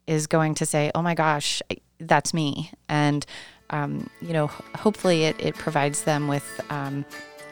is 0.09 0.27
going 0.27 0.55
to 0.55 0.67
say, 0.67 0.91
oh 0.95 1.03
my 1.03 1.15
gosh, 1.15 1.63
that's 2.01 2.35
me. 2.35 2.73
And, 2.89 3.25
um, 3.71 4.09
you 4.21 4.33
know, 4.33 4.47
hopefully 4.75 5.25
it, 5.25 5.37
it 5.39 5.55
provides 5.55 6.03
them 6.03 6.27
with, 6.27 6.61
um, 6.71 7.05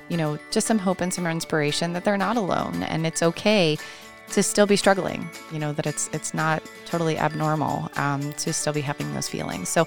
you 0.09 0.17
know, 0.17 0.39
just 0.51 0.67
some 0.67 0.79
hope 0.79 1.01
and 1.01 1.13
some 1.13 1.27
inspiration 1.27 1.93
that 1.93 2.05
they're 2.05 2.17
not 2.17 2.37
alone 2.37 2.83
and 2.85 3.07
it's 3.07 3.23
okay 3.23 3.77
to 4.31 4.43
still 4.43 4.67
be 4.67 4.77
struggling, 4.77 5.29
you 5.53 5.59
know, 5.59 5.73
that 5.73 5.87
it's, 5.87 6.09
it's 6.13 6.35
not 6.35 6.63
totally 6.87 7.19
abnormal 7.19 7.91
um, 7.97 8.33
to 8.35 8.53
still 8.53 8.73
be 8.73 8.81
having 8.81 9.13
those 9.15 9.29
feelings. 9.29 9.69
So, 9.69 9.87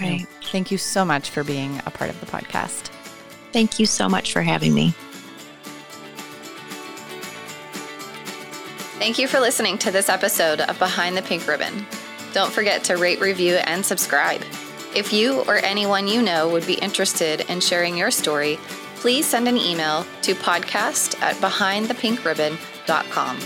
right. 0.00 0.12
You 0.12 0.18
know, 0.20 0.26
thank 0.44 0.70
you 0.70 0.78
so 0.78 1.04
much 1.04 1.30
for 1.30 1.44
being 1.44 1.80
a 1.86 1.90
part 1.90 2.10
of 2.10 2.18
the 2.20 2.26
podcast. 2.26 2.90
Thank 3.52 3.78
you 3.78 3.86
so 3.86 4.08
much 4.08 4.32
for 4.32 4.40
having 4.40 4.74
me. 4.74 4.94
Thank 9.02 9.18
you 9.18 9.26
for 9.26 9.40
listening 9.40 9.78
to 9.78 9.90
this 9.90 10.08
episode 10.08 10.60
of 10.60 10.78
Behind 10.78 11.16
the 11.16 11.22
Pink 11.22 11.48
Ribbon. 11.48 11.84
Don't 12.32 12.52
forget 12.52 12.84
to 12.84 12.96
rate, 12.96 13.20
review, 13.20 13.54
and 13.54 13.84
subscribe. 13.84 14.40
If 14.94 15.12
you 15.12 15.40
or 15.40 15.56
anyone 15.56 16.06
you 16.06 16.22
know 16.22 16.48
would 16.48 16.64
be 16.68 16.74
interested 16.74 17.40
in 17.50 17.58
sharing 17.58 17.96
your 17.96 18.12
story, 18.12 18.60
please 18.94 19.26
send 19.26 19.48
an 19.48 19.56
email 19.56 20.06
to 20.22 20.36
podcast 20.36 21.20
at 21.20 21.34
behindthepinkribbon.com. 21.38 23.38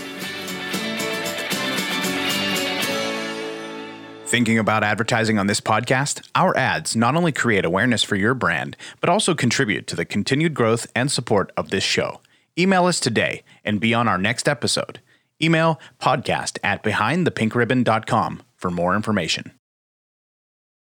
Thinking 4.27 4.59
about 4.59 4.83
advertising 4.83 5.39
on 5.39 5.47
this 5.47 5.59
podcast? 5.59 6.21
Our 6.35 6.55
ads 6.55 6.95
not 6.95 7.15
only 7.15 7.31
create 7.31 7.65
awareness 7.65 8.03
for 8.03 8.15
your 8.15 8.35
brand, 8.35 8.77
but 9.01 9.09
also 9.09 9.33
contribute 9.33 9.87
to 9.87 9.95
the 9.95 10.05
continued 10.05 10.53
growth 10.53 10.85
and 10.93 11.11
support 11.11 11.51
of 11.57 11.71
this 11.71 11.83
show. 11.83 12.21
Email 12.59 12.85
us 12.85 12.99
today 12.99 13.43
and 13.65 13.79
be 13.79 13.95
on 13.95 14.07
our 14.07 14.19
next 14.19 14.47
episode. 14.47 14.99
Email 15.41 15.79
podcast 15.99 16.59
at 16.63 16.83
behindthepinkribbon.com 16.83 18.43
for 18.55 18.71
more 18.71 18.95
information. 18.95 19.51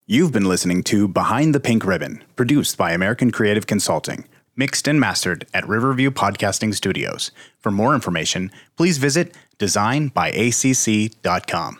You've 0.07 0.33
been 0.33 0.45
listening 0.45 0.85
to 0.85 1.09
Behind 1.09 1.53
the 1.55 1.59
Pink 1.59 1.85
Ribbon, 1.85 2.23
produced 2.37 2.79
by 2.79 2.93
American 2.93 3.33
Creative 3.33 3.67
Consulting, 3.67 4.29
mixed 4.55 4.87
and 4.87 5.01
mastered 5.01 5.49
at 5.53 5.67
Riverview 5.67 6.13
Podcasting 6.13 6.73
Studios. 6.75 7.33
For 7.59 7.73
more 7.73 7.93
information, 7.93 8.53
please 8.77 8.99
visit 8.99 9.35
designbyacc.com. 9.59 11.79